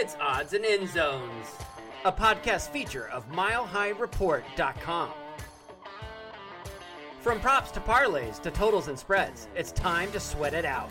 It's 0.00 0.16
Odds 0.20 0.52
and 0.52 0.64
End 0.64 0.88
Zones, 0.88 1.48
a 2.04 2.12
podcast 2.12 2.68
feature 2.68 3.08
of 3.08 3.28
MileHighReport.com. 3.32 5.10
From 7.20 7.40
props 7.40 7.72
to 7.72 7.80
parlays 7.80 8.40
to 8.42 8.52
totals 8.52 8.86
and 8.86 8.96
spreads, 8.96 9.48
it's 9.56 9.72
time 9.72 10.12
to 10.12 10.20
sweat 10.20 10.54
it 10.54 10.64
out. 10.64 10.88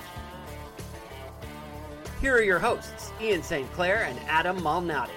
Here 2.20 2.36
are 2.36 2.42
your 2.42 2.60
hosts, 2.60 3.14
Ian 3.22 3.44
St. 3.44 3.72
Clair 3.72 4.04
and 4.04 4.20
Adam 4.28 4.60
Malnati. 4.60 5.08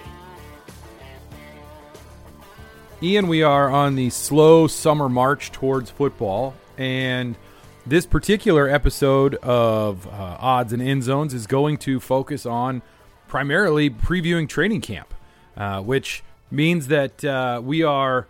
Ian, 3.03 3.27
we 3.27 3.43
are 3.43 3.69
on 3.69 3.95
the 3.95 4.09
slow 4.09 4.67
summer 4.67 5.09
march 5.09 5.51
towards 5.51 5.89
football, 5.89 6.53
and 6.77 7.35
this 7.85 8.05
particular 8.05 8.69
episode 8.69 9.35
of 9.35 10.07
uh, 10.07 10.37
Odds 10.39 10.71
and 10.71 10.81
End 10.81 11.03
Zones 11.03 11.33
is 11.33 11.45
going 11.45 11.75
to 11.79 11.99
focus 11.99 12.45
on 12.45 12.81
primarily 13.31 13.89
previewing 13.89 14.45
training 14.45 14.81
camp, 14.81 15.13
uh, 15.55 15.79
which 15.79 16.21
means 16.51 16.87
that 16.87 17.23
uh, 17.23 17.61
we 17.63 17.81
are 17.81 18.27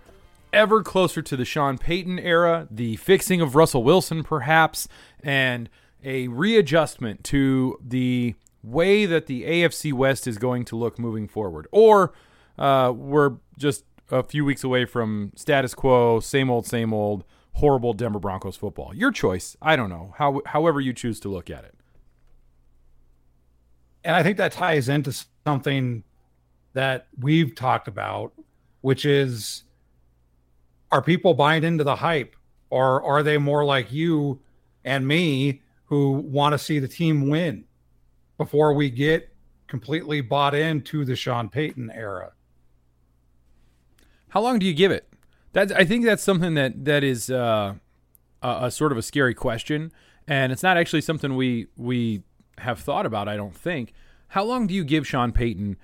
ever 0.54 0.84
closer 0.84 1.24
to 1.24 1.36
the 1.36 1.44
Sean 1.44 1.80
Payton 1.80 2.20
era, 2.20 2.68
the 2.70 2.98
fixing 2.98 3.42
of 3.42 3.56
Russell 3.56 3.84
Wilson, 3.84 4.24
perhaps, 4.24 4.88
and 5.24 5.70
a 6.04 6.28
readjustment 6.28 7.24
to 7.24 7.80
the 7.84 8.36
way 8.62 9.08
that 9.08 9.26
the 9.26 9.42
AFC 9.42 9.92
West 9.92 10.28
is 10.28 10.38
going 10.38 10.66
to 10.66 10.76
look 10.76 11.00
moving 11.00 11.28
forward. 11.28 11.68
Or 11.72 12.14
uh, 12.60 12.94
we're 12.96 13.38
just 13.58 13.86
a 14.12 14.22
few 14.22 14.46
weeks 14.46 14.64
away 14.64 14.86
from 14.86 15.32
status 15.36 15.74
quo, 15.74 16.20
same 16.20 16.48
old, 16.52 16.68
same 16.68 16.94
old, 16.94 17.24
horrible 17.54 17.94
Denver 17.94 18.20
Broncos 18.20 18.56
football. 18.56 18.94
Your 18.94 19.10
choice. 19.12 19.58
I 19.64 19.76
don't 19.76 19.90
know. 19.90 20.14
How, 20.20 20.44
however 20.46 20.80
you 20.80 20.94
choose 20.94 21.20
to 21.22 21.28
look 21.30 21.50
at 21.50 21.64
it. 21.64 21.74
And 24.04 24.16
I 24.16 24.24
think 24.24 24.38
that 24.38 24.52
ties 24.52 24.90
into 24.90 25.14
something 25.46 26.04
that 26.74 27.08
we've 27.20 27.54
talked 27.54 27.88
about, 27.88 28.34
which 28.82 29.06
is 29.06 29.64
are 30.92 31.02
people 31.02 31.34
buying 31.34 31.64
into 31.64 31.84
the 31.84 31.96
hype 31.96 32.36
or 32.70 33.04
are 33.04 33.24
they 33.24 33.38
more 33.38 33.64
like 33.64 33.92
you 33.92 34.40
and 34.84 35.08
me 35.08 35.62
who 35.86 36.12
want 36.12 36.54
to 36.54 36.58
see 36.58 36.80
the 36.80 36.88
team 36.88 37.30
win 37.30 37.66
before 38.38 38.74
we 38.74 38.90
get 38.90 39.34
completely 39.68 40.22
bought 40.22 40.56
into 40.56 41.06
the 41.06 41.16
Sean 41.16 41.50
Payton 41.50 41.92
era? 41.94 42.32
How 44.30 44.42
long 44.42 44.60
do 44.60 44.66
you 44.66 44.74
give 44.74 44.92
it? 44.92 45.08
That's 45.54 45.72
I 45.74 45.84
think 45.84 46.06
that's 46.06 46.24
something 46.24 46.54
that 46.54 46.86
that 46.86 47.04
is 47.04 47.30
uh, 47.30 47.76
a, 48.42 48.58
a 48.64 48.72
sort 48.72 48.92
of 48.94 48.98
a 48.98 49.02
scary 49.02 49.34
question, 49.34 49.92
and 50.28 50.52
it's 50.52 50.64
not 50.64 50.78
actually 50.78 51.02
something 51.02 51.36
we 51.36 51.68
we 51.76 52.24
have 52.62 52.80
thought 52.80 53.06
about. 53.06 53.28
I 53.28 53.36
don't 53.36 53.56
think. 53.56 53.94
How 54.30 54.44
long 54.44 54.68
do 54.68 54.74
you 54.74 54.84
give 54.84 55.06
Sean 55.08 55.32
Payton 55.32 55.78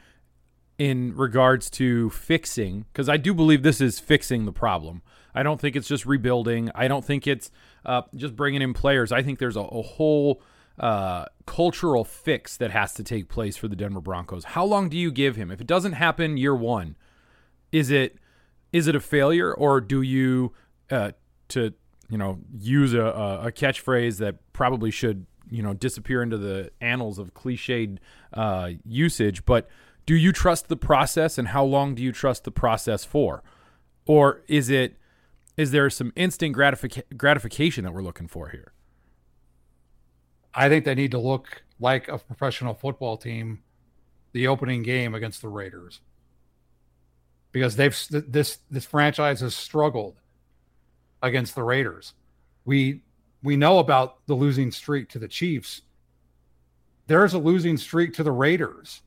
in 0.78 1.16
regards 1.16 1.70
to 1.72 2.10
fixing? 2.12 2.86
Because 2.92 3.10
I 3.10 3.18
do 3.18 3.34
believe 3.34 3.64
this 3.64 3.82
is 3.82 4.00
fixing 4.00 4.46
the 4.46 4.52
problem. 4.52 5.02
I 5.36 5.44
don't 5.44 5.60
think 5.60 5.76
it's 5.76 5.88
just 5.88 6.06
rebuilding. 6.06 6.72
I 6.74 6.88
don't 6.88 7.06
think 7.06 7.28
it's 7.28 7.52
uh, 7.86 8.04
just 8.16 8.36
bringing 8.36 8.62
in 8.62 8.74
players. 8.74 9.12
I 9.12 9.22
think 9.22 9.40
there's 9.40 9.58
a, 9.58 9.62
a 9.62 9.82
whole 9.82 10.42
uh, 10.80 11.26
cultural 11.46 12.04
fix 12.04 12.58
that 12.58 12.72
has 12.72 12.94
to 12.96 13.04
take 13.04 13.30
place 13.30 13.58
for 13.58 13.68
the 13.68 13.76
Denver 13.76 14.02
Broncos. 14.02 14.46
How 14.46 14.66
long 14.66 14.90
do 14.90 14.98
you 14.98 15.12
give 15.12 15.36
him? 15.36 15.52
If 15.52 15.62
it 15.62 15.68
doesn't 15.68 15.94
happen 15.94 16.38
year 16.38 16.56
one, 16.56 16.96
is 17.72 17.92
it 17.92 18.18
is 18.72 18.88
it 18.88 18.96
a 18.96 19.00
failure 19.00 19.54
or 19.54 19.82
do 19.82 20.02
you 20.02 20.54
uh, 20.92 21.12
to 21.50 21.74
you 22.10 22.18
know 22.18 22.40
use 22.60 22.94
a, 22.94 23.02
a 23.02 23.52
catchphrase 23.52 24.18
that 24.18 24.36
probably 24.54 24.92
should 24.92 25.26
you 25.50 25.64
know 25.64 25.74
disappear 25.74 26.22
into 26.22 26.38
the 26.38 26.72
annals 26.82 27.20
of 27.20 27.34
cliched 27.34 27.98
uh, 28.34 28.72
usage 28.86 29.46
but 29.46 29.68
do 30.08 30.16
you 30.16 30.32
trust 30.32 30.70
the 30.70 30.78
process 30.78 31.38
and 31.38 31.50
how 31.50 31.64
long 31.64 31.94
do 31.94 32.02
you 32.02 32.12
trust 32.12 32.46
the 32.46 32.52
process 32.52 33.04
for? 33.04 33.44
Or 34.08 34.42
is 34.48 34.70
it 34.72 34.96
is 35.58 35.72
there 35.72 35.90
some 35.90 36.14
instant 36.16 36.54
gratific- 36.54 37.06
gratification 37.18 37.84
that 37.84 37.94
we're 37.94 38.02
looking 38.02 38.28
for 38.28 38.50
here? 38.50 38.72
I 40.56 40.70
think 40.70 40.86
they 40.86 40.96
need 40.96 41.12
to 41.12 41.20
look 41.20 41.64
like 41.80 42.08
a 42.08 42.18
professional 42.18 42.74
football 42.74 43.18
team 43.18 43.60
the 44.32 44.48
opening 44.48 44.82
game 44.82 45.14
against 45.14 45.42
the 45.42 45.50
Raiders. 45.50 46.00
Because 47.52 47.76
they've 47.76 47.98
this 48.10 48.60
this 48.72 48.86
franchise 48.86 49.42
has 49.42 49.56
struggled 49.56 50.22
against 51.22 51.54
the 51.54 51.64
Raiders. 51.64 52.14
We 52.64 53.02
we 53.44 53.56
know 53.56 53.80
about 53.80 54.26
the 54.28 54.34
losing 54.34 54.72
streak 54.72 55.10
to 55.10 55.20
the 55.20 55.28
Chiefs. 55.28 55.82
There's 57.08 57.34
a 57.34 57.40
losing 57.40 57.78
streak 57.78 58.14
to 58.16 58.24
the 58.24 58.32
Raiders. 58.32 59.02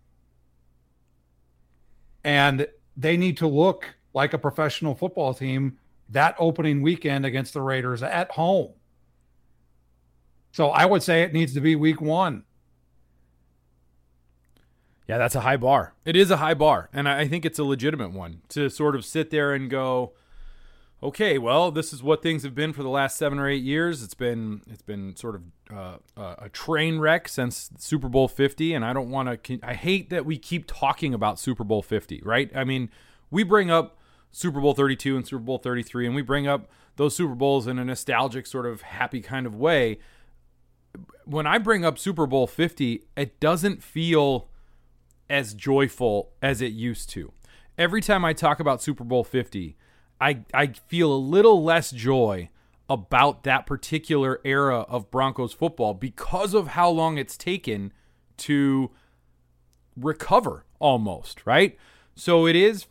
And 2.24 2.66
they 2.96 3.16
need 3.16 3.36
to 3.38 3.46
look 3.46 3.94
like 4.14 4.32
a 4.32 4.38
professional 4.38 4.94
football 4.94 5.34
team 5.34 5.78
that 6.08 6.34
opening 6.38 6.82
weekend 6.82 7.24
against 7.24 7.54
the 7.54 7.62
Raiders 7.62 8.02
at 8.02 8.30
home. 8.32 8.72
So 10.52 10.70
I 10.70 10.84
would 10.84 11.02
say 11.02 11.22
it 11.22 11.32
needs 11.32 11.54
to 11.54 11.60
be 11.60 11.76
week 11.76 12.00
1. 12.00 12.42
Yeah, 15.06 15.18
that's 15.18 15.34
a 15.34 15.40
high 15.40 15.56
bar. 15.56 15.94
It 16.04 16.14
is 16.14 16.30
a 16.30 16.36
high 16.36 16.54
bar, 16.54 16.88
and 16.92 17.08
I 17.08 17.26
think 17.26 17.44
it's 17.44 17.58
a 17.58 17.64
legitimate 17.64 18.12
one 18.12 18.42
to 18.50 18.68
sort 18.68 18.94
of 18.94 19.04
sit 19.04 19.30
there 19.30 19.52
and 19.52 19.68
go, 19.68 20.12
okay, 21.02 21.38
well, 21.38 21.70
this 21.70 21.92
is 21.92 22.02
what 22.02 22.22
things 22.22 22.42
have 22.42 22.54
been 22.54 22.72
for 22.72 22.82
the 22.82 22.88
last 22.88 23.16
seven 23.16 23.38
or 23.38 23.48
eight 23.48 23.62
years. 23.62 24.02
It's 24.02 24.14
been 24.14 24.62
it's 24.70 24.82
been 24.82 25.16
sort 25.16 25.36
of 25.36 25.42
uh, 26.16 26.34
a 26.38 26.48
train 26.48 26.98
wreck 26.98 27.28
since 27.28 27.70
Super 27.78 28.08
Bowl 28.08 28.28
Fifty, 28.28 28.74
and 28.74 28.84
I 28.84 28.92
don't 28.92 29.10
want 29.10 29.44
to. 29.44 29.58
I 29.62 29.74
hate 29.74 30.10
that 30.10 30.26
we 30.26 30.38
keep 30.38 30.64
talking 30.66 31.14
about 31.14 31.38
Super 31.38 31.64
Bowl 31.64 31.82
Fifty. 31.82 32.20
Right? 32.24 32.50
I 32.54 32.64
mean, 32.64 32.90
we 33.30 33.42
bring 33.42 33.70
up 33.70 33.98
Super 34.30 34.60
Bowl 34.60 34.74
Thirty 34.74 34.96
Two 34.96 35.16
and 35.16 35.26
Super 35.26 35.42
Bowl 35.42 35.58
Thirty 35.58 35.82
Three, 35.82 36.06
and 36.06 36.14
we 36.14 36.22
bring 36.22 36.46
up 36.46 36.70
those 36.96 37.16
Super 37.16 37.34
Bowls 37.34 37.66
in 37.66 37.78
a 37.78 37.84
nostalgic, 37.84 38.46
sort 38.46 38.66
of 38.66 38.82
happy 38.82 39.20
kind 39.20 39.46
of 39.46 39.54
way. 39.54 39.98
When 41.24 41.46
I 41.46 41.58
bring 41.58 41.84
up 41.84 41.98
Super 41.98 42.26
Bowl 42.26 42.46
Fifty, 42.46 43.04
it 43.16 43.40
doesn't 43.40 43.82
feel 43.82 44.48
as 45.30 45.54
joyful 45.54 46.32
as 46.42 46.60
it 46.60 46.72
used 46.72 47.08
to. 47.10 47.32
Every 47.78 48.02
time 48.02 48.24
I 48.24 48.32
talk 48.32 48.60
about 48.60 48.82
Super 48.82 49.04
Bowl 49.04 49.24
50, 49.24 49.76
I, 50.20 50.44
I 50.52 50.68
feel 50.88 51.12
a 51.12 51.16
little 51.16 51.62
less 51.62 51.90
joy 51.90 52.50
about 52.88 53.44
that 53.44 53.66
particular 53.66 54.40
era 54.44 54.80
of 54.80 55.10
Broncos 55.10 55.52
football 55.52 55.94
because 55.94 56.54
of 56.54 56.68
how 56.68 56.90
long 56.90 57.18
it's 57.18 57.36
taken 57.36 57.92
to 58.38 58.90
recover 59.96 60.64
almost, 60.80 61.46
right? 61.46 61.78
So 62.14 62.46
it 62.46 62.56
is 62.56 62.86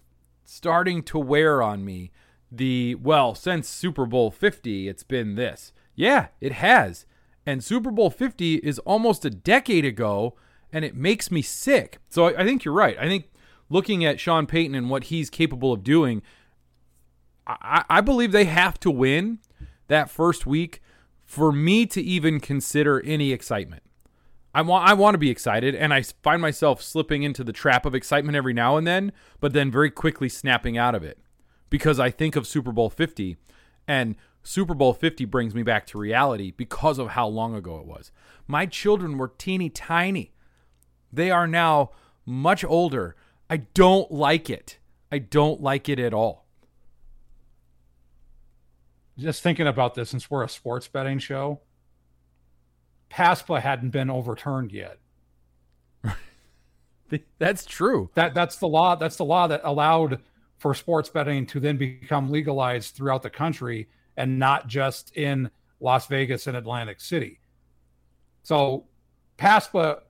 starting 0.45 1.03
to 1.03 1.19
wear 1.19 1.61
on 1.61 1.83
me 1.83 2.11
the, 2.51 2.95
well, 2.95 3.35
since 3.35 3.67
Super 3.67 4.05
Bowl 4.05 4.31
50, 4.31 4.87
it's 4.87 5.03
been 5.03 5.35
this. 5.35 5.71
Yeah, 5.95 6.27
it 6.39 6.53
has. 6.53 7.05
And 7.45 7.63
Super 7.63 7.91
Bowl 7.91 8.09
50 8.09 8.55
is 8.55 8.79
almost 8.79 9.25
a 9.25 9.29
decade 9.29 9.85
ago, 9.85 10.35
and 10.71 10.85
it 10.85 10.95
makes 10.95 11.29
me 11.29 11.41
sick. 11.41 11.99
So 12.09 12.27
I, 12.27 12.41
I 12.41 12.45
think 12.45 12.63
you're 12.63 12.73
right. 12.73 12.97
I 12.97 13.07
think 13.07 13.29
looking 13.69 14.05
at 14.05 14.19
Sean 14.19 14.45
Payton 14.47 14.75
and 14.75 14.89
what 14.89 15.05
he's 15.05 15.29
capable 15.29 15.73
of 15.73 15.83
doing, 15.83 16.21
I, 17.61 17.83
I 17.89 18.01
believe 18.01 18.31
they 18.31 18.45
have 18.45 18.79
to 18.81 18.91
win 18.91 19.39
that 19.87 20.09
first 20.09 20.45
week 20.45 20.81
for 21.25 21.51
me 21.51 21.85
to 21.87 22.01
even 22.01 22.39
consider 22.39 23.01
any 23.01 23.31
excitement. 23.31 23.83
I 24.53 24.61
want 24.61 24.89
I 24.89 24.93
want 24.93 25.13
to 25.13 25.19
be 25.19 25.29
excited, 25.29 25.75
and 25.75 25.93
I 25.93 26.01
find 26.01 26.41
myself 26.41 26.81
slipping 26.81 27.23
into 27.23 27.43
the 27.43 27.53
trap 27.53 27.85
of 27.85 27.93
excitement 27.93 28.35
every 28.35 28.53
now 28.53 28.77
and 28.77 28.87
then, 28.87 29.11
but 29.39 29.53
then 29.53 29.69
very 29.69 29.91
quickly 29.91 30.27
snapping 30.27 30.77
out 30.77 30.95
of 30.95 31.03
it 31.03 31.19
because 31.69 31.99
I 31.99 32.09
think 32.09 32.35
of 32.35 32.47
Super 32.47 32.71
Bowl 32.71 32.89
50, 32.89 33.37
and 33.87 34.15
Super 34.41 34.73
Bowl 34.73 34.93
50 34.93 35.25
brings 35.25 35.53
me 35.53 35.61
back 35.61 35.85
to 35.87 35.99
reality 35.99 36.51
because 36.51 36.97
of 36.97 37.09
how 37.09 37.27
long 37.27 37.53
ago 37.53 37.77
it 37.77 37.85
was. 37.85 38.11
My 38.47 38.65
children 38.65 39.17
were 39.17 39.31
teeny 39.37 39.69
tiny. 39.69 40.33
They 41.13 41.29
are 41.29 41.47
now 41.47 41.91
much 42.25 42.63
older. 42.63 43.15
I 43.49 43.57
don't 43.57 44.11
like 44.11 44.49
it. 44.49 44.79
I 45.11 45.19
don't 45.19 45.61
like 45.61 45.89
it 45.89 45.99
at 45.99 46.13
all. 46.13 46.45
Just 49.19 49.43
thinking 49.43 49.67
about 49.67 49.95
this, 49.95 50.09
since 50.09 50.31
we're 50.31 50.43
a 50.43 50.49
sports 50.49 50.87
betting 50.87 51.19
show, 51.19 51.59
PASPA 53.09 53.61
hadn't 53.61 53.89
been 53.89 54.09
overturned 54.09 54.71
yet. 54.71 54.99
that's 57.39 57.65
true. 57.65 58.09
That 58.13 58.33
that's 58.33 58.57
the 58.57 58.67
law. 58.67 58.95
That's 58.95 59.17
the 59.17 59.25
law 59.25 59.47
that 59.47 59.61
allowed 59.63 60.21
for 60.57 60.73
sports 60.73 61.09
betting 61.09 61.45
to 61.47 61.59
then 61.59 61.77
become 61.77 62.29
legalized 62.29 62.95
throughout 62.95 63.23
the 63.23 63.29
country 63.29 63.89
and 64.15 64.37
not 64.39 64.67
just 64.67 65.15
in 65.15 65.49
Las 65.79 66.07
Vegas 66.07 66.47
and 66.47 66.55
Atlantic 66.55 66.99
City. 66.99 67.39
So 68.43 68.85
PASPA 69.37 70.01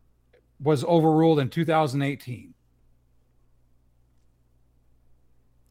was 0.60 0.84
overruled 0.84 1.40
in 1.40 1.50
2018. 1.50 2.54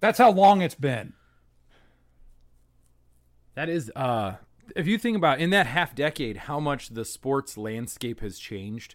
That's 0.01 0.19
how 0.19 0.31
long 0.31 0.63
it's 0.63 0.77
been. 0.77 1.13
That 3.59 3.69
is 3.69 3.91
uh 3.97 4.35
if 4.77 4.87
you 4.87 4.99
think 4.99 5.17
about 5.17 5.41
in 5.41 5.51
that 5.51 5.67
half 5.67 5.93
decade 5.93 6.37
how 6.37 6.61
much 6.61 6.91
the 6.91 7.05
sports 7.05 7.59
landscape 7.59 8.21
has 8.21 8.39
changed 8.39 8.95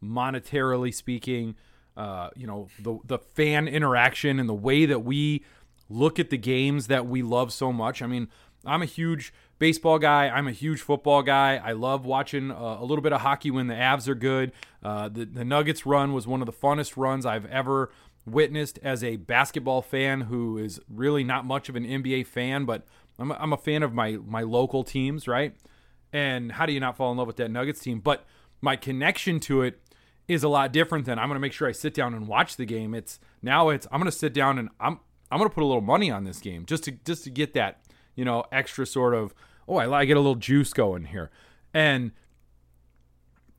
monetarily 0.00 0.94
speaking, 0.94 1.56
uh 1.96 2.30
you 2.36 2.46
know, 2.46 2.68
the 2.78 3.00
the 3.04 3.18
fan 3.18 3.66
interaction 3.66 4.38
and 4.38 4.48
the 4.48 4.54
way 4.54 4.86
that 4.86 5.00
we 5.00 5.44
look 5.88 6.20
at 6.20 6.30
the 6.30 6.38
games 6.38 6.86
that 6.86 7.08
we 7.08 7.20
love 7.20 7.52
so 7.52 7.72
much. 7.72 8.00
I 8.00 8.06
mean, 8.06 8.28
I'm 8.64 8.80
a 8.80 8.86
huge 8.86 9.34
baseball 9.58 9.98
guy. 9.98 10.28
I'm 10.28 10.46
a 10.46 10.52
huge 10.52 10.82
football 10.82 11.24
guy. 11.24 11.56
I 11.56 11.72
love 11.72 12.06
watching 12.06 12.52
uh, 12.52 12.76
a 12.78 12.84
little 12.84 13.02
bit 13.02 13.12
of 13.12 13.22
hockey 13.22 13.50
when 13.50 13.66
the 13.66 13.74
Avs 13.74 14.06
are 14.06 14.14
good. 14.14 14.52
Uh, 14.84 15.08
the, 15.08 15.24
the 15.24 15.44
Nuggets 15.44 15.84
run 15.84 16.12
was 16.12 16.28
one 16.28 16.40
of 16.40 16.46
the 16.46 16.52
funnest 16.52 16.96
runs 16.96 17.26
I've 17.26 17.46
ever 17.46 17.90
witnessed 18.24 18.78
as 18.84 19.02
a 19.02 19.16
basketball 19.16 19.82
fan 19.82 20.22
who 20.22 20.58
is 20.58 20.80
really 20.88 21.24
not 21.24 21.44
much 21.44 21.68
of 21.68 21.74
an 21.74 21.84
NBA 21.84 22.26
fan, 22.26 22.64
but 22.64 22.86
I'm 23.18 23.30
a, 23.30 23.34
I'm 23.34 23.52
a 23.52 23.56
fan 23.56 23.82
of 23.82 23.94
my 23.94 24.18
my 24.26 24.42
local 24.42 24.84
teams, 24.84 25.26
right? 25.26 25.54
And 26.12 26.52
how 26.52 26.66
do 26.66 26.72
you 26.72 26.80
not 26.80 26.96
fall 26.96 27.10
in 27.12 27.18
love 27.18 27.26
with 27.26 27.36
that 27.36 27.50
Nuggets 27.50 27.80
team? 27.80 28.00
But 28.00 28.24
my 28.60 28.76
connection 28.76 29.40
to 29.40 29.62
it 29.62 29.80
is 30.28 30.42
a 30.42 30.48
lot 30.48 30.72
different 30.72 31.04
than 31.06 31.18
I'm 31.18 31.28
going 31.28 31.36
to 31.36 31.40
make 31.40 31.52
sure 31.52 31.68
I 31.68 31.72
sit 31.72 31.94
down 31.94 32.14
and 32.14 32.26
watch 32.26 32.56
the 32.56 32.64
game. 32.64 32.94
It's 32.94 33.18
now 33.42 33.68
it's 33.68 33.86
I'm 33.90 34.00
going 34.00 34.10
to 34.10 34.16
sit 34.16 34.32
down 34.32 34.58
and 34.58 34.68
I'm 34.80 35.00
I'm 35.30 35.38
going 35.38 35.48
to 35.48 35.54
put 35.54 35.62
a 35.62 35.66
little 35.66 35.82
money 35.82 36.10
on 36.10 36.24
this 36.24 36.38
game 36.40 36.66
just 36.66 36.84
to 36.84 36.92
just 36.92 37.24
to 37.24 37.30
get 37.30 37.54
that 37.54 37.82
you 38.14 38.24
know 38.24 38.44
extra 38.52 38.86
sort 38.86 39.14
of 39.14 39.34
oh 39.68 39.76
I, 39.76 40.00
I 40.00 40.04
get 40.04 40.16
a 40.16 40.20
little 40.20 40.34
juice 40.34 40.72
going 40.72 41.06
here, 41.06 41.30
and 41.72 42.12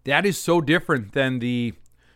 that 0.03 0.25
is 0.25 0.37
so 0.37 0.61
different 0.61 1.13
than 1.13 1.39
the 1.39 1.73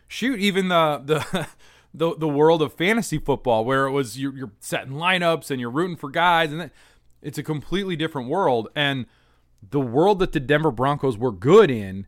shoot 0.08 0.38
even 0.38 0.68
the 0.68 1.02
the 1.04 1.48
the 1.94 2.16
the 2.16 2.28
world 2.28 2.62
of 2.62 2.72
fantasy 2.72 3.18
football 3.18 3.64
where 3.64 3.86
it 3.86 3.90
was 3.90 4.18
you're, 4.18 4.34
you're 4.34 4.52
setting 4.60 4.94
lineups 4.94 5.50
and 5.50 5.60
you're 5.60 5.70
rooting 5.70 5.96
for 5.96 6.10
guys 6.10 6.52
and 6.52 6.70
it's 7.22 7.38
a 7.38 7.42
completely 7.42 7.96
different 7.96 8.28
world 8.28 8.68
and 8.74 9.06
the 9.70 9.80
world 9.80 10.18
that 10.18 10.32
the 10.32 10.40
Denver 10.40 10.72
Broncos 10.72 11.16
were 11.16 11.32
good 11.32 11.70
in 11.70 12.06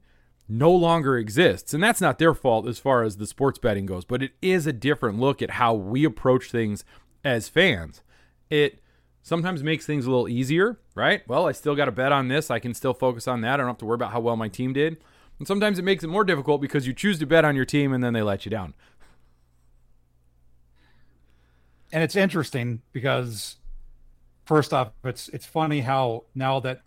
no 0.48 0.70
longer 0.70 1.16
exists. 1.16 1.72
And 1.72 1.82
that's 1.82 2.00
not 2.00 2.18
their 2.18 2.34
fault 2.34 2.66
as 2.66 2.78
far 2.78 3.02
as 3.02 3.16
the 3.16 3.26
sports 3.26 3.58
betting 3.58 3.86
goes 3.86 4.04
but 4.04 4.22
it 4.22 4.32
is 4.42 4.66
a 4.66 4.72
different 4.72 5.18
look 5.18 5.40
at 5.40 5.52
how 5.52 5.74
we 5.74 6.04
approach 6.04 6.50
things 6.50 6.84
as 7.24 7.48
fans. 7.48 8.02
It 8.50 8.80
sometimes 9.22 9.62
makes 9.62 9.86
things 9.86 10.04
a 10.04 10.10
little 10.10 10.28
easier 10.28 10.78
right? 10.94 11.26
Well 11.28 11.46
I 11.46 11.52
still 11.52 11.74
got 11.74 11.86
to 11.86 11.92
bet 11.92 12.12
on 12.12 12.28
this. 12.28 12.50
I 12.50 12.58
can 12.58 12.74
still 12.74 12.94
focus 12.94 13.26
on 13.28 13.40
that. 13.42 13.54
I 13.54 13.56
don't 13.58 13.68
have 13.68 13.78
to 13.78 13.86
worry 13.86 13.94
about 13.94 14.12
how 14.12 14.20
well 14.20 14.36
my 14.36 14.48
team 14.48 14.72
did. 14.72 14.98
And 15.38 15.48
sometimes 15.48 15.78
it 15.78 15.84
makes 15.84 16.04
it 16.04 16.08
more 16.08 16.24
difficult 16.24 16.60
because 16.60 16.86
you 16.86 16.92
choose 16.92 17.18
to 17.18 17.26
bet 17.26 17.44
on 17.44 17.56
your 17.56 17.64
team 17.64 17.92
and 17.92 18.04
then 18.04 18.12
they 18.12 18.22
let 18.22 18.44
you 18.44 18.50
down. 18.50 18.74
And 21.92 22.02
it's 22.02 22.16
interesting 22.16 22.82
because 22.92 23.56
first 24.44 24.72
off, 24.72 24.92
it's 25.04 25.28
it's 25.30 25.46
funny 25.46 25.80
how 25.80 26.24
now 26.34 26.60
that 26.60 26.82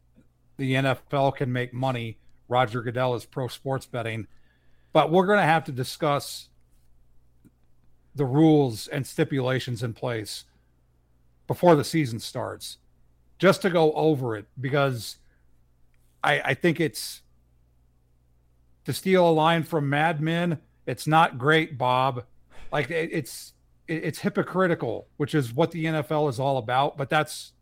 the 0.57 0.73
NFL 0.73 1.35
can 1.35 1.51
make 1.51 1.73
money, 1.73 2.17
Roger 2.47 2.81
Goodell 2.81 3.15
is 3.15 3.25
pro 3.25 3.47
sports 3.47 3.85
betting, 3.85 4.27
but 4.93 5.11
we're 5.11 5.25
going 5.25 5.39
to 5.39 5.43
have 5.43 5.63
to 5.65 5.71
discuss 5.71 6.49
the 8.15 8.25
rules 8.25 8.87
and 8.87 9.05
stipulations 9.05 9.83
in 9.83 9.93
place 9.93 10.45
before 11.45 11.75
the 11.75 11.83
season 11.83 12.19
starts, 12.19 12.77
just 13.37 13.61
to 13.61 13.69
go 13.69 13.93
over 13.93 14.35
it 14.35 14.47
because 14.59 15.17
I 16.23 16.41
I 16.41 16.53
think 16.53 16.79
it's 16.79 17.21
to 18.85 18.93
steal 18.93 19.29
a 19.29 19.31
line 19.31 19.63
from 19.63 19.89
Mad 19.89 20.21
Men. 20.21 20.59
It's 20.85 21.05
not 21.05 21.37
great, 21.37 21.77
Bob. 21.77 22.23
Like 22.71 22.89
it, 22.89 23.09
it's 23.11 23.53
it's 23.87 24.19
hypocritical, 24.19 25.07
which 25.17 25.33
is 25.33 25.53
what 25.53 25.71
the 25.71 25.85
NFL 25.85 26.29
is 26.29 26.39
all 26.39 26.57
about. 26.57 26.97
But 26.97 27.09
that's 27.09 27.53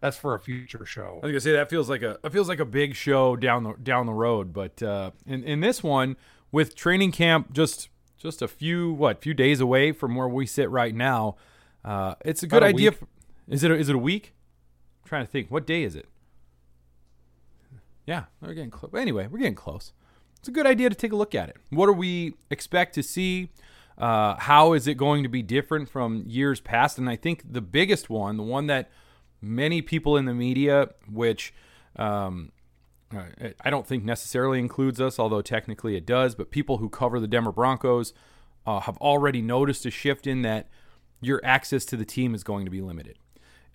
that's 0.00 0.16
for 0.16 0.34
a 0.34 0.40
future 0.40 0.84
show. 0.84 1.20
I 1.22 1.26
was 1.26 1.32
gonna 1.32 1.40
say 1.40 1.52
that 1.52 1.70
feels 1.70 1.88
like 1.88 2.02
a 2.02 2.18
it 2.22 2.32
feels 2.32 2.48
like 2.48 2.60
a 2.60 2.64
big 2.64 2.94
show 2.94 3.36
down 3.36 3.64
the 3.64 3.74
down 3.82 4.06
the 4.06 4.12
road. 4.12 4.52
But 4.52 4.82
uh, 4.82 5.10
in 5.26 5.44
in 5.44 5.60
this 5.60 5.82
one, 5.82 6.16
with 6.52 6.74
training 6.74 7.12
camp 7.12 7.52
just 7.52 7.88
just 8.16 8.42
a 8.42 8.48
few 8.48 8.92
what 8.92 9.22
few 9.22 9.34
days 9.34 9.60
away 9.60 9.92
from 9.92 10.14
where 10.14 10.28
we 10.28 10.46
sit 10.46 10.70
right 10.70 10.94
now, 10.94 11.36
uh, 11.84 12.14
it's 12.24 12.42
a 12.42 12.46
good 12.46 12.62
a 12.62 12.66
idea. 12.66 12.92
For, 12.92 13.06
is 13.48 13.64
it 13.64 13.70
a, 13.70 13.74
is 13.74 13.88
it 13.88 13.94
a 13.94 13.98
week? 13.98 14.34
I'm 15.02 15.08
trying 15.08 15.24
to 15.24 15.30
think. 15.30 15.50
What 15.50 15.66
day 15.66 15.82
is 15.82 15.96
it? 15.96 16.06
Yeah, 18.06 18.24
we're 18.40 18.54
getting 18.54 18.70
close. 18.70 18.92
Anyway, 18.94 19.26
we're 19.26 19.38
getting 19.38 19.54
close. 19.54 19.92
It's 20.38 20.48
a 20.48 20.52
good 20.52 20.66
idea 20.66 20.88
to 20.88 20.94
take 20.94 21.12
a 21.12 21.16
look 21.16 21.34
at 21.34 21.48
it. 21.48 21.56
What 21.70 21.86
do 21.86 21.92
we 21.92 22.34
expect 22.50 22.94
to 22.94 23.02
see? 23.02 23.50
Uh, 23.98 24.36
how 24.38 24.72
is 24.74 24.86
it 24.86 24.94
going 24.94 25.24
to 25.24 25.28
be 25.28 25.42
different 25.42 25.88
from 25.88 26.24
years 26.26 26.60
past? 26.60 26.98
And 26.98 27.10
I 27.10 27.16
think 27.16 27.52
the 27.52 27.60
biggest 27.60 28.08
one, 28.08 28.36
the 28.36 28.44
one 28.44 28.68
that 28.68 28.90
many 29.42 29.82
people 29.82 30.16
in 30.16 30.24
the 30.24 30.34
media, 30.34 30.90
which 31.10 31.52
um, 31.96 32.52
I 33.12 33.70
don't 33.70 33.86
think 33.86 34.04
necessarily 34.04 34.58
includes 34.58 35.00
us, 35.00 35.18
although 35.18 35.42
technically 35.42 35.96
it 35.96 36.06
does, 36.06 36.34
but 36.34 36.50
people 36.50 36.78
who 36.78 36.88
cover 36.88 37.18
the 37.18 37.26
Denver 37.26 37.52
Broncos 37.52 38.12
uh, 38.66 38.80
have 38.80 38.98
already 38.98 39.42
noticed 39.42 39.86
a 39.86 39.90
shift 39.90 40.26
in 40.26 40.42
that 40.42 40.68
your 41.20 41.40
access 41.42 41.84
to 41.86 41.96
the 41.96 42.04
team 42.04 42.34
is 42.34 42.44
going 42.44 42.64
to 42.66 42.70
be 42.70 42.80
limited. 42.80 43.18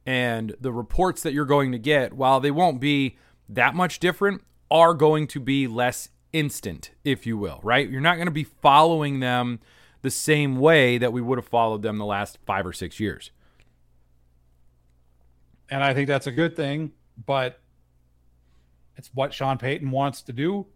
And 0.06 0.56
the 0.60 0.72
reports 0.72 1.24
that 1.24 1.34
you're 1.34 1.46
going 1.46 1.72
to 1.72 1.80
get, 1.80 2.13
while 2.13 2.39
they 2.39 2.51
won't 2.51 2.80
be 2.80 3.18
that 3.50 3.74
much 3.74 4.00
different, 4.00 4.44
are 4.70 4.94
going 4.94 5.27
to 5.27 5.39
be 5.39 5.68
less 5.68 6.10
instant, 6.32 6.92
if 7.03 7.25
you 7.25 7.38
will, 7.38 7.60
right? 7.63 7.89
You're 7.89 8.01
not 8.01 8.15
going 8.15 8.27
to 8.27 8.32
be 8.32 8.44
following 8.44 9.20
them 9.20 9.60
the 10.03 10.12
same 10.12 10.57
way 10.60 11.00
that 11.00 11.12
we 11.12 11.22
would 11.22 11.39
have 11.39 11.48
followed 11.48 11.81
them 11.81 11.98
the 11.98 12.05
last 12.05 12.38
five 12.45 12.67
or 12.67 12.74
six 12.74 13.00
years. 13.00 13.31
and 15.69 15.83
I 15.83 15.93
think 15.95 16.07
that's 16.07 16.27
a 16.27 16.31
good 16.31 16.55
thing. 16.55 16.91
But 17.25 17.60
it's 18.95 19.10
what 19.13 19.33
Sean 19.33 19.57
Payton 19.57 19.89
wants 19.89 20.22
to 20.24 20.33
do. 20.33 20.67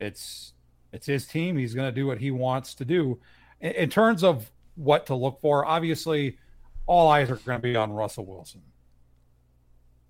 It's 0.00 0.52
it's 0.92 1.06
his 1.06 1.26
team. 1.26 1.56
He's 1.56 1.74
going 1.74 1.88
to 1.88 1.94
do 1.94 2.06
what 2.06 2.18
he 2.18 2.32
wants 2.32 2.74
to 2.74 2.84
do. 2.84 3.20
In, 3.60 3.72
in 3.72 3.90
terms 3.90 4.24
of 4.24 4.50
what 4.74 5.06
to 5.06 5.14
look 5.14 5.40
for, 5.40 5.64
obviously, 5.64 6.38
all 6.86 7.08
eyes 7.08 7.30
are 7.30 7.36
going 7.36 7.58
to 7.58 7.62
be 7.62 7.76
on 7.76 7.92
Russell 7.92 8.26
Wilson. 8.26 8.62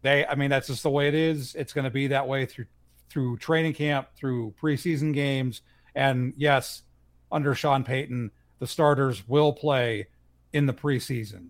They, 0.02 0.24
I 0.26 0.34
mean, 0.34 0.50
that's 0.50 0.68
just 0.68 0.82
the 0.82 0.90
way 0.90 1.08
it 1.08 1.14
is. 1.14 1.54
It's 1.54 1.72
going 1.72 1.84
to 1.84 1.90
be 1.90 2.06
that 2.08 2.26
way 2.26 2.46
through 2.46 2.66
through 3.10 3.36
training 3.38 3.74
camp, 3.74 4.08
through 4.16 4.54
preseason 4.60 5.12
games, 5.12 5.62
and 5.94 6.32
yes, 6.36 6.82
under 7.30 7.54
Sean 7.54 7.84
Payton, 7.84 8.30
the 8.58 8.66
starters 8.66 9.28
will 9.28 9.52
play 9.52 10.06
in 10.52 10.66
the 10.66 10.72
preseason. 10.72 11.48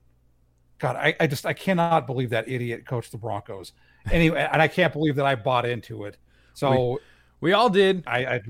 God, 0.78 0.97
I, 0.97 1.14
I 1.21 1.26
just 1.26 1.47
I 1.47 1.52
cannot 1.52 2.06
believe 2.06 2.30
that 2.30 2.49
idiot 2.49 2.87
coached 2.87 3.12
the 3.12 3.18
Broncos. 3.18 3.73
Anyway, 4.11 4.47
and 4.52 4.61
I 4.62 4.68
can't 4.68 4.92
believe 4.92 5.16
that 5.16 5.26
I 5.26 5.35
bought 5.35 5.66
into 5.66 6.04
it. 6.04 6.16
So 6.54 6.90
we, 6.90 6.99
we 7.40 7.52
all 7.52 7.71
did. 7.71 8.04
I, 8.06 8.26
I 8.26 8.40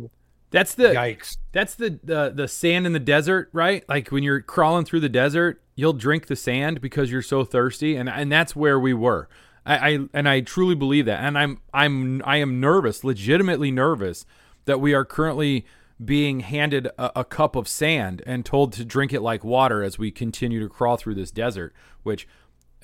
that's 0.51 0.75
the 0.75 0.89
yikes. 0.89 1.37
That's 1.53 1.75
the, 1.75 1.99
the 2.03 2.33
the 2.35 2.49
sand 2.49 2.87
in 2.87 2.93
the 2.93 3.01
desert, 3.01 3.49
right? 3.53 3.85
Like 3.89 4.09
when 4.09 4.23
you're 4.23 4.41
crawling 4.41 4.85
through 4.85 5.01
the 5.01 5.09
desert, 5.09 5.63
you'll 5.75 5.93
drink 5.93 6.27
the 6.27 6.37
sand 6.37 6.81
because 6.81 7.11
you're 7.11 7.23
so 7.23 7.45
thirsty, 7.45 7.97
and 7.97 8.09
and 8.09 8.31
that's 8.31 8.57
where 8.57 8.79
we 8.79 8.95
were. 8.95 9.29
I, 9.65 9.77
I 9.77 9.99
and 10.13 10.29
I 10.29 10.41
truly 10.41 10.75
believe 10.75 11.07
that, 11.07 11.23
and 11.23 11.39
I'm 11.39 11.61
I'm 11.75 12.23
I 12.25 12.37
am 12.39 12.61
nervous, 12.61 13.03
legitimately 13.03 13.71
nervous, 13.71 14.25
that 14.65 14.81
we 14.81 14.95
are 14.95 15.05
currently 15.05 15.67
being 16.05 16.41
handed 16.41 16.87
a, 16.99 17.21
a, 17.21 17.25
cup 17.25 17.57
of 17.57 17.67
sand 17.67 18.23
and 18.27 18.45
told 18.45 18.73
to 18.75 18.85
drink 18.85 19.13
it 19.13 19.23
like 19.23 19.43
water 19.43 19.83
as 19.83 19.99
we 19.99 20.11
continue 20.11 20.61
to 20.61 20.69
crawl 20.69 20.97
through 20.97 21.15
this 21.15 21.31
desert. 21.31 21.73
Which 22.03 22.29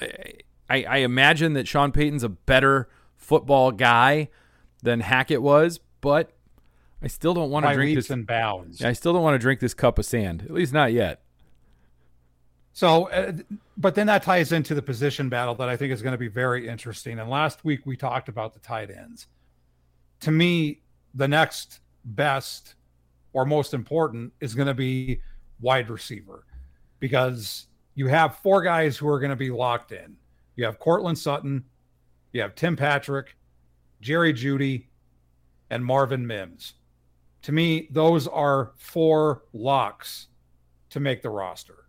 I, 0.01 0.85
I 0.85 0.97
imagine 0.99 1.53
that 1.53 1.69
Sean 1.69 1.93
Payton's 1.93 2.25
a 2.25 2.29
better 2.29 2.89
football 3.17 3.71
guy 3.71 4.29
than 4.83 5.01
Hackett 5.01 5.43
was, 5.43 5.81
but 6.01 6.33
I 7.03 7.09
still 7.09 7.35
don't 7.35 7.51
want 7.51 7.67
to 7.67 7.75
drink 7.75 7.97
this 7.97 8.11
and 8.11 8.27
bounds. 8.27 8.83
I 8.83 8.93
still 8.93 9.13
don't 9.13 9.23
want 9.23 9.35
to 9.35 9.39
drink 9.39 9.61
this 9.61 9.75
cup 9.75 9.99
of 9.99 10.07
sand, 10.07 10.43
at 10.43 10.51
least 10.51 10.73
not 10.73 10.93
yet. 10.93 11.23
So, 12.73 13.11
uh, 13.11 13.33
but 13.77 13.95
then 13.95 14.07
that 14.07 14.23
ties 14.23 14.51
into 14.51 14.75
the 14.75 14.83
position 14.83 15.29
battle 15.29 15.55
that 15.57 15.69
I 15.69 15.77
think 15.77 15.93
is 15.93 16.01
going 16.01 16.13
to 16.13 16.19
be 16.19 16.29
very 16.29 16.67
interesting. 16.67 17.19
And 17.19 17.29
last 17.29 17.65
week 17.65 17.85
we 17.85 17.97
talked 17.97 18.29
about 18.29 18.55
the 18.55 18.61
tight 18.61 18.91
ends. 18.91 19.27
To 20.21 20.31
me, 20.31 20.81
the 21.15 21.29
next 21.29 21.81
best 22.05 22.75
or 23.33 23.45
most 23.45 23.75
important 23.75 24.33
is 24.41 24.55
going 24.55 24.69
to 24.69 24.75
be 24.75 25.21
wide 25.61 25.89
receiver 25.91 26.45
because 27.01 27.67
you 27.95 28.07
have 28.09 28.37
four 28.39 28.63
guys 28.63 28.97
who 28.97 29.09
are 29.09 29.21
going 29.21 29.31
to 29.31 29.37
be 29.37 29.51
locked 29.51 29.93
in. 29.93 30.17
You 30.57 30.65
have 30.65 30.79
Courtland 30.79 31.19
Sutton, 31.19 31.65
you 32.33 32.41
have 32.43 32.55
Tim 32.55 32.77
Patrick, 32.77 33.37
Jerry 34.01 34.33
Jeudy, 34.33 34.87
and 35.71 35.85
Marvin 35.85 36.27
Mims. 36.27 36.75
To 37.43 37.53
me, 37.53 37.89
those 37.91 38.29
are 38.29 38.73
four 38.77 39.43
locks 39.53 40.29
to 40.91 41.01
make 41.01 41.23
the 41.23 41.31
roster. 41.31 41.87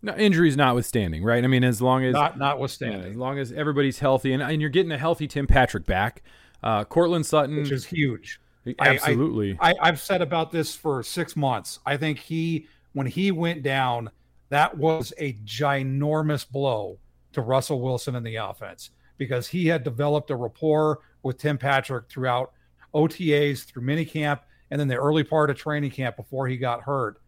No, 0.00 0.16
injuries 0.16 0.56
notwithstanding, 0.56 1.22
right? 1.22 1.44
I 1.44 1.46
mean, 1.46 1.62
as 1.62 1.80
long 1.80 2.04
as 2.04 2.12
not 2.12 2.38
notwithstanding, 2.38 3.02
yeah, 3.02 3.08
as 3.08 3.16
long 3.16 3.38
as 3.38 3.52
everybody's 3.52 4.00
healthy 4.00 4.32
and, 4.32 4.42
and 4.42 4.60
you're 4.60 4.70
getting 4.70 4.90
a 4.90 4.98
healthy 4.98 5.28
Tim 5.28 5.46
Patrick 5.46 5.86
back, 5.86 6.22
uh, 6.62 6.84
Courtland 6.84 7.26
Sutton, 7.26 7.56
which 7.56 7.70
is 7.70 7.84
huge. 7.84 8.40
Absolutely. 8.78 9.56
I, 9.60 9.72
I, 9.72 9.74
I've 9.80 10.00
said 10.00 10.22
about 10.22 10.50
this 10.50 10.74
for 10.74 11.02
six 11.02 11.36
months. 11.36 11.80
I 11.84 11.96
think 11.96 12.18
he, 12.18 12.66
when 12.92 13.06
he 13.06 13.30
went 13.30 13.62
down, 13.62 14.10
that 14.50 14.76
was 14.76 15.12
a 15.18 15.34
ginormous 15.44 16.48
blow 16.48 16.98
to 17.32 17.40
Russell 17.40 17.80
Wilson 17.80 18.14
in 18.14 18.22
the 18.22 18.36
offense 18.36 18.90
because 19.18 19.48
he 19.48 19.66
had 19.66 19.82
developed 19.82 20.30
a 20.30 20.36
rapport 20.36 21.00
with 21.22 21.38
Tim 21.38 21.58
Patrick 21.58 22.08
throughout 22.08 22.52
OTAs, 22.94 23.64
through 23.64 23.82
minicamp, 23.82 24.40
and 24.70 24.80
then 24.80 24.88
the 24.88 24.96
early 24.96 25.24
part 25.24 25.50
of 25.50 25.56
training 25.56 25.90
camp 25.90 26.16
before 26.16 26.46
he 26.46 26.56
got 26.56 26.82
hurt. 26.82 27.20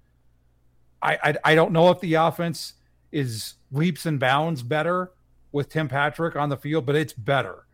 I, 1.02 1.18
I, 1.22 1.34
I 1.44 1.54
don't 1.54 1.72
know 1.72 1.90
if 1.90 2.00
the 2.00 2.14
offense 2.14 2.74
is 3.12 3.54
leaps 3.70 4.06
and 4.06 4.18
bounds 4.18 4.62
better 4.62 5.12
with 5.52 5.68
Tim 5.68 5.88
Patrick 5.88 6.36
on 6.36 6.48
the 6.48 6.56
field, 6.56 6.86
but 6.86 6.96
it's 6.96 7.12
better. 7.12 7.66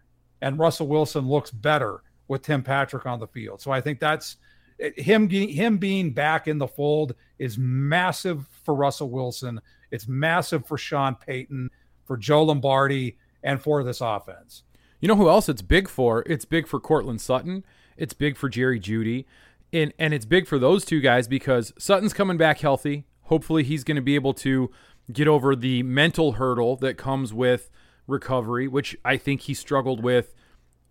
And 0.43 0.59
Russell 0.59 0.87
Wilson 0.87 1.29
looks 1.29 1.51
better 1.51 2.03
with 2.31 2.43
Tim 2.43 2.63
Patrick 2.63 3.07
on 3.07 3.19
the 3.19 3.27
field. 3.27 3.61
So 3.61 3.73
I 3.73 3.81
think 3.81 3.99
that's 3.99 4.37
him 4.79 5.29
him 5.29 5.79
being 5.79 6.13
back 6.13 6.47
in 6.47 6.59
the 6.59 6.69
fold 6.69 7.17
is 7.41 7.59
massive 7.59 8.47
for 8.63 8.73
Russell 8.73 9.11
Wilson. 9.11 9.61
It's 9.91 10.07
massive 10.07 10.65
for 10.65 10.79
Sean 10.79 11.17
Payton, 11.17 11.71
for 12.05 12.17
Joe 12.17 12.45
Lombardi, 12.45 13.19
and 13.43 13.61
for 13.61 13.83
this 13.83 14.01
offense. 14.01 14.63
You 15.01 15.09
know 15.09 15.17
who 15.17 15.29
else 15.29 15.49
it's 15.49 15.61
big 15.61 15.89
for? 15.89 16.23
It's 16.25 16.45
big 16.45 16.69
for 16.69 16.79
Courtland 16.79 17.21
Sutton. 17.21 17.65
It's 17.97 18.15
big 18.15 18.37
for 18.37 18.49
Jerry 18.49 18.79
Jeudy. 18.79 19.25
And 19.73 19.93
and 19.99 20.15
it's 20.15 20.25
big 20.25 20.47
for 20.47 20.59
those 20.59 20.85
two 20.85 21.01
guys 21.01 21.27
because 21.27 21.73
Sutton's 21.79 22.15
coming 22.15 22.37
back 22.37 22.61
healthy. 22.61 23.07
Hopefully 23.23 23.65
he's 23.65 23.83
going 23.83 23.97
to 23.97 24.03
be 24.03 24.15
able 24.15 24.35
to 24.35 24.71
get 25.13 25.27
over 25.27 25.57
the 25.57 25.83
mental 25.83 26.33
hurdle 26.33 26.77
that 26.77 26.97
comes 26.97 27.35
with 27.35 27.71
recovery, 28.07 28.69
which 28.69 28.97
I 29.05 29.17
think 29.17 29.43
he 29.43 29.55
struggled 29.55 30.01
with 30.05 30.33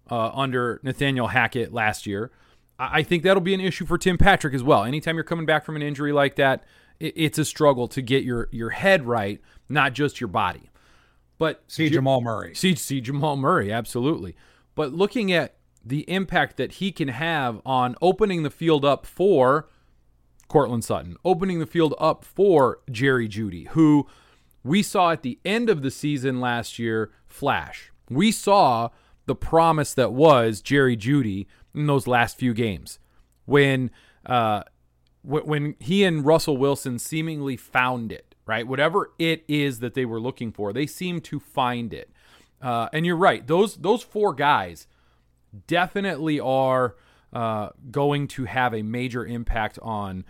uh, 0.10 0.32
under 0.34 0.80
Nathaniel 0.84 1.28
Hackett 1.28 1.74
last 1.74 2.06
year. 2.06 2.32
I 2.78 3.04
think 3.04 3.24
that'll 3.24 3.42
be 3.42 3.54
an 3.54 3.60
issue 3.60 3.86
for 3.86 3.98
Tim 3.98 4.18
Patrick 4.18 4.54
as 4.54 4.64
well. 4.64 4.86
Anytime 4.86 5.16
you're 5.16 5.26
coming 5.26 5.46
back 5.46 5.66
from 5.66 5.76
an 5.76 5.82
injury 5.82 6.14
like 6.14 6.36
that, 6.36 6.64
it's 7.00 7.38
a 7.38 7.46
struggle 7.46 7.88
to 7.90 8.02
get 8.02 8.24
your 8.24 8.48
your 8.52 8.70
head 8.70 9.06
right, 9.06 9.42
not 9.68 9.94
just 9.94 10.22
your 10.22 10.30
body. 10.30 10.70
But 11.38 11.64
see 11.68 11.90
Jamal 11.90 12.22
Murray. 12.22 12.54
See, 12.56 12.76
see 12.76 13.02
Jamal 13.02 13.38
Murray, 13.38 13.72
absolutely. 13.72 14.36
But 14.76 14.94
looking 14.94 15.32
at 15.32 15.56
the 15.84 16.10
impact 16.10 16.58
that 16.58 16.74
he 16.74 16.92
can 16.92 17.08
have 17.10 17.62
on 17.66 17.96
opening 18.02 18.44
the 18.44 18.50
field 18.50 18.84
up 18.84 19.06
for 19.06 19.70
Courtland 20.50 20.84
Sutton, 20.84 21.16
opening 21.24 21.60
the 21.60 21.66
field 21.66 21.96
up 21.98 22.26
for 22.26 22.80
Jerry 22.92 23.30
Jeudy, 23.30 23.68
who 23.70 24.08
we 24.64 24.84
saw 24.84 25.12
at 25.12 25.22
the 25.22 25.40
end 25.46 25.70
of 25.70 25.82
the 25.82 25.92
season 25.92 26.42
last 26.42 26.78
year 26.78 27.12
flash. 27.26 27.92
We 28.10 28.32
saw 28.32 28.90
the 29.30 29.36
promise 29.36 29.94
that 29.94 30.12
was 30.12 30.60
Jerry 30.60 30.98
Jeudy 30.98 31.46
in 31.76 31.86
those 31.86 32.08
last 32.08 32.36
few 32.36 32.52
games 32.52 32.98
when 33.46 33.92
uh, 34.26 34.64
when 35.22 35.76
he 35.80 36.04
and 36.04 36.26
Russell 36.26 36.58
Wilson 36.58 36.98
seemingly 36.98 37.56
found 37.56 38.12
it, 38.12 38.34
right? 38.48 38.66
Whatever 38.66 39.12
it 39.20 39.44
is 39.48 39.82
that 39.82 39.94
they 39.94 40.04
were 40.04 40.20
looking 40.20 40.52
for, 40.52 40.74
they 40.74 40.88
seem 40.88 41.22
to 41.22 41.40
find 41.40 41.94
it. 41.94 42.10
Uh, 42.60 42.90
and 42.92 43.06
you're 43.06 43.16
right; 43.16 43.46
those 43.46 43.76
those 43.76 44.02
four 44.02 44.34
guys 44.34 44.88
definitely 45.68 46.40
are 46.40 46.96
uh, 47.32 47.70
going 47.92 48.28
to 48.30 48.46
have 48.46 48.74
a 48.74 48.82
major 48.82 49.28
impact 49.28 49.78
on 49.84 50.26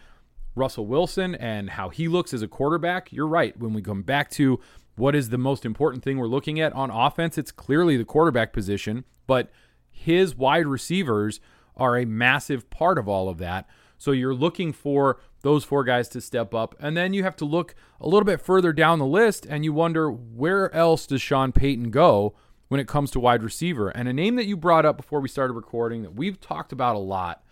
Russell 0.55 0.87
Wilson 0.87 1.35
and 1.35 1.69
how 1.69 1.87
he 1.87 2.09
looks 2.09 2.33
as 2.33 2.41
a 2.41 2.49
quarterback. 2.49 3.13
You're 3.13 3.27
right. 3.27 3.57
When 3.57 3.71
we 3.71 3.81
come 3.81 4.01
back 4.01 4.29
to 4.31 4.59
what 4.99 5.15
is 5.15 5.29
the 5.29 5.37
most 5.37 5.65
important 5.65 6.03
thing 6.03 6.17
we're 6.17 6.27
looking 6.27 6.59
at 6.59 6.73
on 6.73 6.91
offense? 6.91 7.37
It's 7.37 7.51
clearly 7.51 7.95
the 7.95 8.05
quarterback 8.05 8.51
position, 8.51 9.05
but 9.27 9.49
his 9.89 10.35
wide 10.35 10.67
receivers 10.67 11.39
are 11.75 11.97
a 11.97 12.05
massive 12.05 12.69
part 12.69 12.97
of 12.97 13.07
all 13.07 13.29
of 13.29 13.37
that. 13.37 13.67
So 13.97 14.11
you're 14.11 14.35
looking 14.35 14.73
for 14.73 15.19
those 15.41 15.63
four 15.63 15.83
guys 15.83 16.09
to 16.09 16.21
step 16.21 16.53
up. 16.53 16.75
And 16.79 16.97
then 16.97 17.13
you 17.13 17.23
have 17.23 17.37
to 17.37 17.45
look 17.45 17.75
a 18.01 18.07
little 18.07 18.25
bit 18.25 18.41
further 18.41 18.73
down 18.73 18.99
the 18.99 19.05
list 19.05 19.45
and 19.45 19.63
you 19.63 19.71
wonder 19.71 20.11
where 20.11 20.73
else 20.75 21.07
does 21.07 21.21
Sean 21.21 21.53
Payton 21.53 21.91
go 21.91 22.35
when 22.67 22.79
it 22.79 22.87
comes 22.87 23.09
to 23.11 23.19
wide 23.19 23.43
receiver? 23.43 23.89
And 23.89 24.09
a 24.09 24.13
name 24.13 24.35
that 24.35 24.45
you 24.47 24.57
brought 24.57 24.85
up 24.85 24.97
before 24.97 25.21
we 25.21 25.29
started 25.29 25.53
recording 25.53 26.01
that 26.03 26.15
we've 26.15 26.39
talked 26.39 26.73
about 26.73 26.95
a 26.95 26.99
lot 26.99 27.43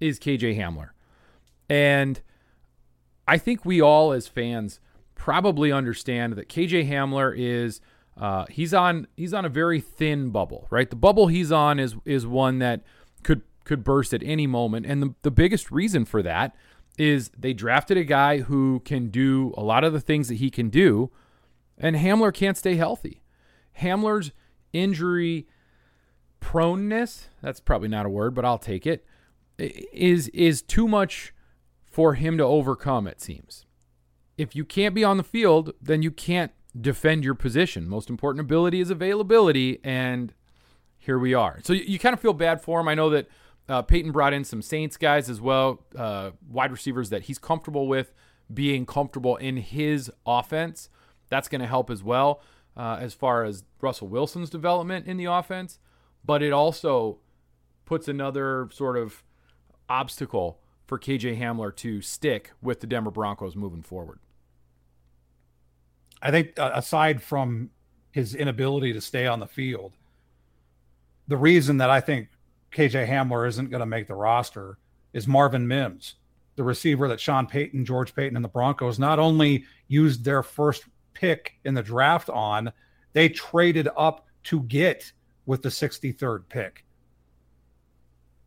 is 0.00 0.18
KJ 0.18 0.58
Hamler. 0.58 0.90
And 1.68 2.20
I 3.28 3.36
think 3.36 3.64
we 3.64 3.80
all 3.82 4.12
as 4.12 4.28
fans 4.28 4.80
probably 5.16 5.72
understand 5.72 6.34
that 6.34 6.48
KJ 6.48 6.88
Hamler 6.88 7.34
is 7.36 7.80
uh, 8.16 8.46
he's 8.48 8.72
on 8.72 9.08
he's 9.16 9.34
on 9.34 9.44
a 9.44 9.48
very 9.48 9.80
thin 9.80 10.30
bubble, 10.30 10.68
right? 10.70 10.88
The 10.88 10.96
bubble 10.96 11.26
he's 11.26 11.50
on 11.50 11.80
is 11.80 11.96
is 12.04 12.26
one 12.26 12.60
that 12.60 12.82
could 13.24 13.42
could 13.64 13.82
burst 13.82 14.14
at 14.14 14.22
any 14.22 14.46
moment, 14.46 14.86
and 14.86 15.02
the, 15.02 15.14
the 15.22 15.30
biggest 15.30 15.72
reason 15.72 16.04
for 16.04 16.22
that 16.22 16.54
is 16.96 17.30
they 17.36 17.52
drafted 17.52 17.98
a 17.98 18.04
guy 18.04 18.38
who 18.38 18.80
can 18.84 19.08
do 19.08 19.52
a 19.56 19.62
lot 19.62 19.84
of 19.84 19.92
the 19.92 20.00
things 20.00 20.28
that 20.28 20.36
he 20.36 20.48
can 20.48 20.70
do, 20.70 21.10
and 21.76 21.96
Hamler 21.96 22.32
can't 22.32 22.56
stay 22.56 22.76
healthy. 22.76 23.22
Hamler's 23.80 24.32
injury 24.72 25.46
proneness 26.40 27.24
that's 27.42 27.60
probably 27.60 27.88
not 27.88 28.06
a 28.06 28.08
word, 28.08 28.34
but 28.34 28.44
I'll 28.44 28.58
take 28.58 28.86
it 28.86 29.04
is 29.58 30.28
is 30.28 30.62
too 30.62 30.88
much 30.88 31.34
for 31.84 32.14
him 32.14 32.38
to 32.38 32.44
overcome. 32.44 33.06
It 33.06 33.20
seems 33.20 33.65
if 34.38 34.54
you 34.54 34.64
can't 34.64 34.94
be 34.94 35.02
on 35.04 35.16
the 35.16 35.22
field, 35.22 35.72
then 35.80 36.02
you 36.02 36.10
can't 36.10 36.52
defend 36.78 37.24
your 37.24 37.34
position. 37.34 37.88
Most 37.88 38.10
important 38.10 38.40
ability 38.40 38.80
is 38.80 38.90
availability, 38.90 39.80
and 39.82 40.34
here 40.98 41.18
we 41.18 41.32
are. 41.34 41.60
So 41.64 41.72
you, 41.72 41.84
you 41.86 41.98
kind 41.98 42.12
of 42.12 42.20
feel 42.20 42.34
bad 42.34 42.60
for 42.60 42.80
him. 42.80 42.88
I 42.88 42.94
know 42.94 43.10
that 43.10 43.28
uh, 43.68 43.82
Payton 43.82 44.12
brought 44.12 44.32
in 44.32 44.44
some 44.44 44.62
Saints 44.62 44.96
guys 44.96 45.30
as 45.30 45.40
well, 45.40 45.84
uh, 45.96 46.32
wide 46.48 46.70
receivers 46.70 47.10
that 47.10 47.22
he's 47.22 47.38
comfortable 47.38 47.88
with 47.88 48.12
being 48.52 48.86
comfortable 48.86 49.36
in 49.36 49.56
his 49.56 50.10
offense. 50.26 50.88
That's 51.30 51.48
going 51.48 51.60
to 51.62 51.66
help 51.66 51.90
as 51.90 52.02
well. 52.02 52.42
uh, 52.76 52.98
as 53.00 53.14
far 53.14 53.44
as 53.44 53.64
Russell 53.80 54.08
Wilson's 54.08 54.50
development 54.50 55.06
in 55.06 55.16
the 55.16 55.24
offense, 55.24 55.78
but 56.24 56.42
it 56.42 56.52
also 56.52 57.18
puts 57.84 58.06
another 58.08 58.68
sort 58.72 58.96
of 58.96 59.22
obstacle 59.88 60.60
for 60.86 60.98
KJ 60.98 61.38
Hamler 61.38 61.74
to 61.76 62.00
stick 62.02 62.52
with 62.60 62.80
the 62.80 62.86
Denver 62.86 63.10
Broncos 63.10 63.56
moving 63.56 63.82
forward. 63.82 64.18
I 66.26 66.32
think 66.32 66.58
uh, 66.58 66.72
aside 66.74 67.22
from 67.22 67.70
his 68.10 68.34
inability 68.34 68.92
to 68.94 69.00
stay 69.00 69.28
on 69.28 69.38
the 69.38 69.46
field, 69.46 69.92
the 71.28 71.36
reason 71.36 71.76
that 71.76 71.88
I 71.88 72.00
think 72.00 72.30
KJ 72.72 73.08
Hamler 73.08 73.46
isn't 73.46 73.70
going 73.70 73.78
to 73.78 73.86
make 73.86 74.08
the 74.08 74.16
roster 74.16 74.76
is 75.12 75.28
Marvin 75.28 75.68
Mims, 75.68 76.16
the 76.56 76.64
receiver 76.64 77.06
that 77.06 77.20
Sean 77.20 77.46
Payton, 77.46 77.84
George 77.84 78.12
Paton, 78.12 78.34
and 78.34 78.44
the 78.44 78.48
Broncos 78.48 78.98
not 78.98 79.20
only 79.20 79.66
used 79.86 80.24
their 80.24 80.42
first 80.42 80.86
pick 81.14 81.60
in 81.64 81.74
the 81.74 81.82
draft 81.82 82.28
on, 82.28 82.72
they 83.12 83.28
traded 83.28 83.88
up 83.96 84.26
to 84.44 84.62
get 84.64 85.12
with 85.46 85.62
the 85.62 85.68
63rd 85.68 86.42
pick. 86.48 86.84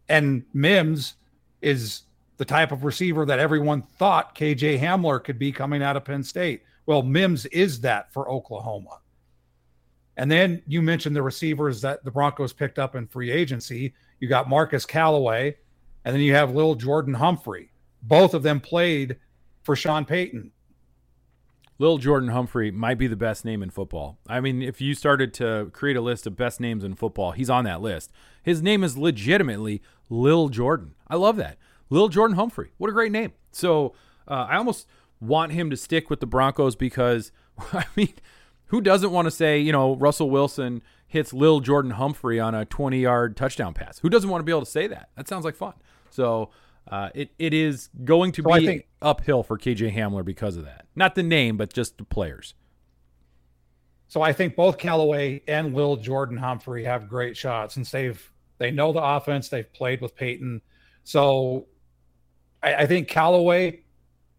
And 0.09 0.43
Mims 0.53 1.13
is 1.61 2.01
the 2.35 2.43
type 2.43 2.73
of 2.73 2.83
receiver 2.83 3.25
that 3.25 3.39
everyone 3.39 3.83
thought 3.83 4.35
KJ 4.35 4.81
Hamler 4.81 5.23
could 5.23 5.39
be 5.39 5.53
coming 5.53 5.81
out 5.81 5.95
of 5.95 6.03
Penn 6.03 6.23
State. 6.23 6.63
Well, 6.89 7.03
Mims 7.03 7.45
is 7.45 7.81
that 7.81 8.11
for 8.11 8.27
Oklahoma. 8.27 9.01
And 10.17 10.31
then 10.31 10.63
you 10.65 10.81
mentioned 10.81 11.15
the 11.15 11.21
receivers 11.21 11.81
that 11.81 12.03
the 12.03 12.09
Broncos 12.09 12.51
picked 12.51 12.79
up 12.79 12.95
in 12.95 13.05
free 13.05 13.29
agency. 13.29 13.93
You 14.19 14.27
got 14.27 14.49
Marquez 14.49 14.87
Callaway, 14.87 15.55
and 16.03 16.15
then 16.15 16.23
you 16.23 16.33
have 16.33 16.55
Lil 16.55 16.73
Jordan 16.73 17.13
Humphrey. 17.13 17.69
Both 18.01 18.33
of 18.33 18.41
them 18.41 18.59
played 18.59 19.17
for 19.61 19.75
Sean 19.75 20.03
Payton. 20.03 20.51
Lil 21.77 21.99
Jordan 21.99 22.29
Humphrey 22.29 22.71
might 22.71 22.97
be 22.97 23.05
the 23.05 23.15
best 23.15 23.45
name 23.45 23.61
in 23.61 23.69
football. 23.69 24.17
I 24.27 24.39
mean, 24.39 24.63
if 24.63 24.81
you 24.81 24.95
started 24.95 25.31
to 25.35 25.69
create 25.71 25.95
a 25.95 26.01
list 26.01 26.25
of 26.25 26.35
best 26.35 26.59
names 26.59 26.83
in 26.83 26.95
football, 26.95 27.33
he's 27.33 27.51
on 27.51 27.65
that 27.65 27.83
list. 27.83 28.11
His 28.41 28.63
name 28.63 28.83
is 28.83 28.97
legitimately 28.97 29.83
Lil 30.09 30.49
Jordan. 30.49 30.95
I 31.07 31.17
love 31.17 31.35
that. 31.35 31.59
Lil 31.91 32.09
Jordan 32.09 32.35
Humphrey. 32.35 32.71
What 32.79 32.89
a 32.89 32.93
great 32.93 33.11
name. 33.11 33.33
So 33.51 33.93
uh, 34.27 34.47
I 34.49 34.57
almost 34.57 34.87
want 35.19 35.51
him 35.51 35.69
to 35.69 35.77
stick 35.77 36.09
with 36.09 36.19
the 36.19 36.25
Broncos 36.25 36.75
because, 36.75 37.31
I 37.73 37.85
mean, 37.95 38.13
who 38.67 38.81
doesn't 38.81 39.11
want 39.11 39.25
to 39.25 39.31
say, 39.31 39.59
you 39.59 39.71
know, 39.71 39.95
Russell 39.95 40.29
Wilson 40.29 40.81
hits 41.07 41.33
Lil 41.33 41.59
Jordan 41.59 41.91
Humphrey 41.91 42.39
on 42.39 42.53
a 42.53 42.65
20 42.65 42.99
yard 42.99 43.35
touchdown 43.35 43.73
pass? 43.73 43.99
Who 43.99 44.09
doesn't 44.09 44.29
want 44.29 44.41
to 44.41 44.45
be 44.45 44.51
able 44.51 44.61
to 44.61 44.71
say 44.71 44.87
that? 44.87 45.09
That 45.15 45.27
sounds 45.27 45.45
like 45.45 45.55
fun. 45.55 45.73
So 46.09 46.51
uh, 46.87 47.09
it, 47.13 47.31
it 47.37 47.53
is 47.53 47.89
going 48.03 48.31
to 48.33 48.43
so 48.43 48.59
be 48.59 48.65
think, 48.65 48.87
uphill 49.01 49.43
for 49.43 49.57
KJ 49.57 49.95
Hamler 49.95 50.23
because 50.23 50.57
of 50.57 50.65
that. 50.65 50.85
Not 50.95 51.15
the 51.15 51.23
name, 51.23 51.57
but 51.57 51.73
just 51.73 51.97
the 51.97 52.03
players. 52.03 52.53
So 54.07 54.23
I 54.23 54.33
think 54.33 54.55
both 54.55 54.79
Callaway 54.79 55.43
and 55.47 55.75
Lil 55.75 55.97
Jordan 55.97 56.37
Humphrey 56.37 56.83
have 56.85 57.07
great 57.07 57.37
shots 57.37 57.75
since 57.75 57.91
they've 57.91 58.31
they 58.57 58.71
know 58.71 58.91
the 58.91 59.01
offense. 59.01 59.49
They've 59.49 59.71
played 59.71 60.01
with 60.01 60.15
Payton. 60.15 60.61
So 61.03 61.67
I, 62.61 62.75
I 62.75 62.85
think 62.87 63.07
Callaway 63.07 63.83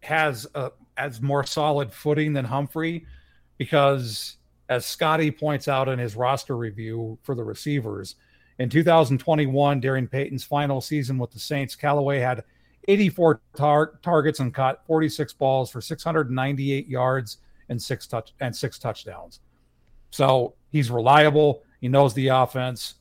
has 0.01 0.47
a 0.55 0.73
more 1.21 1.45
solid 1.45 1.93
footing 1.93 2.33
than 2.33 2.45
Humphrey 2.45 3.07
because 3.59 4.37
as 4.69 4.87
Scotty 4.87 5.31
points 5.31 5.69
out 5.69 5.89
in 5.89 5.99
his 5.99 6.17
roster 6.17 6.57
review 6.57 7.19
for 7.23 7.35
the 7.35 7.45
receivers, 7.45 8.17
in 8.59 8.69
2021, 8.69 9.81
during 9.81 10.07
Payton's 10.07 10.45
final 10.45 10.81
season 10.81 11.17
with 11.17 11.31
the 11.31 11.39
Saints, 11.39 11.75
Callaway 11.75 12.19
had 12.19 12.45
84 12.89 13.41
tar- 13.57 13.99
targets 14.03 14.41
and 14.41 14.53
caught 14.53 14.85
46 14.87 15.33
balls 15.35 15.71
for 15.71 15.81
698 15.81 16.87
yards 16.87 17.39
and 17.71 17.81
six 17.81 18.07
touch 18.07 18.35
and 18.41 18.55
six 18.55 18.79
touchdowns. 18.79 19.41
So 20.11 20.55
he's 20.71 20.91
reliable. 20.91 21.63
He 21.81 21.89
knows 21.89 22.13
the 22.13 22.29
offense, 22.29 22.97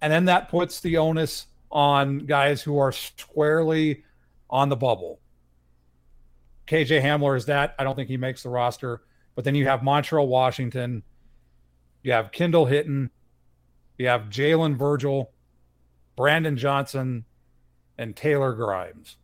and 0.00 0.10
then 0.10 0.24
that 0.26 0.48
puts 0.48 0.80
the 0.80 0.96
onus 0.96 1.46
on 1.70 2.20
guys 2.20 2.62
who 2.62 2.78
are 2.78 2.92
squarely 2.92 4.04
on 4.48 4.70
the 4.70 4.76
bubble. 4.76 5.20
KJ 6.66 7.02
Hamler 7.02 7.36
is 7.36 7.46
that. 7.46 7.74
I 7.78 7.84
don't 7.84 7.94
think 7.94 8.08
he 8.08 8.16
makes 8.16 8.42
the 8.42 8.48
roster. 8.48 9.02
But 9.34 9.44
then 9.44 9.54
you 9.54 9.66
have 9.66 9.80
Montrell 9.80 10.26
Washington, 10.26 11.02
you 12.02 12.12
have 12.12 12.30
Kendall 12.30 12.66
Hinton, 12.66 13.10
you 13.98 14.06
have 14.06 14.22
Jalen 14.22 14.76
Virgil, 14.76 15.32
Brandon 16.16 16.56
Johnson, 16.56 17.24
and 17.98 18.14
Taylor 18.14 18.52
Grimes, 18.52 19.16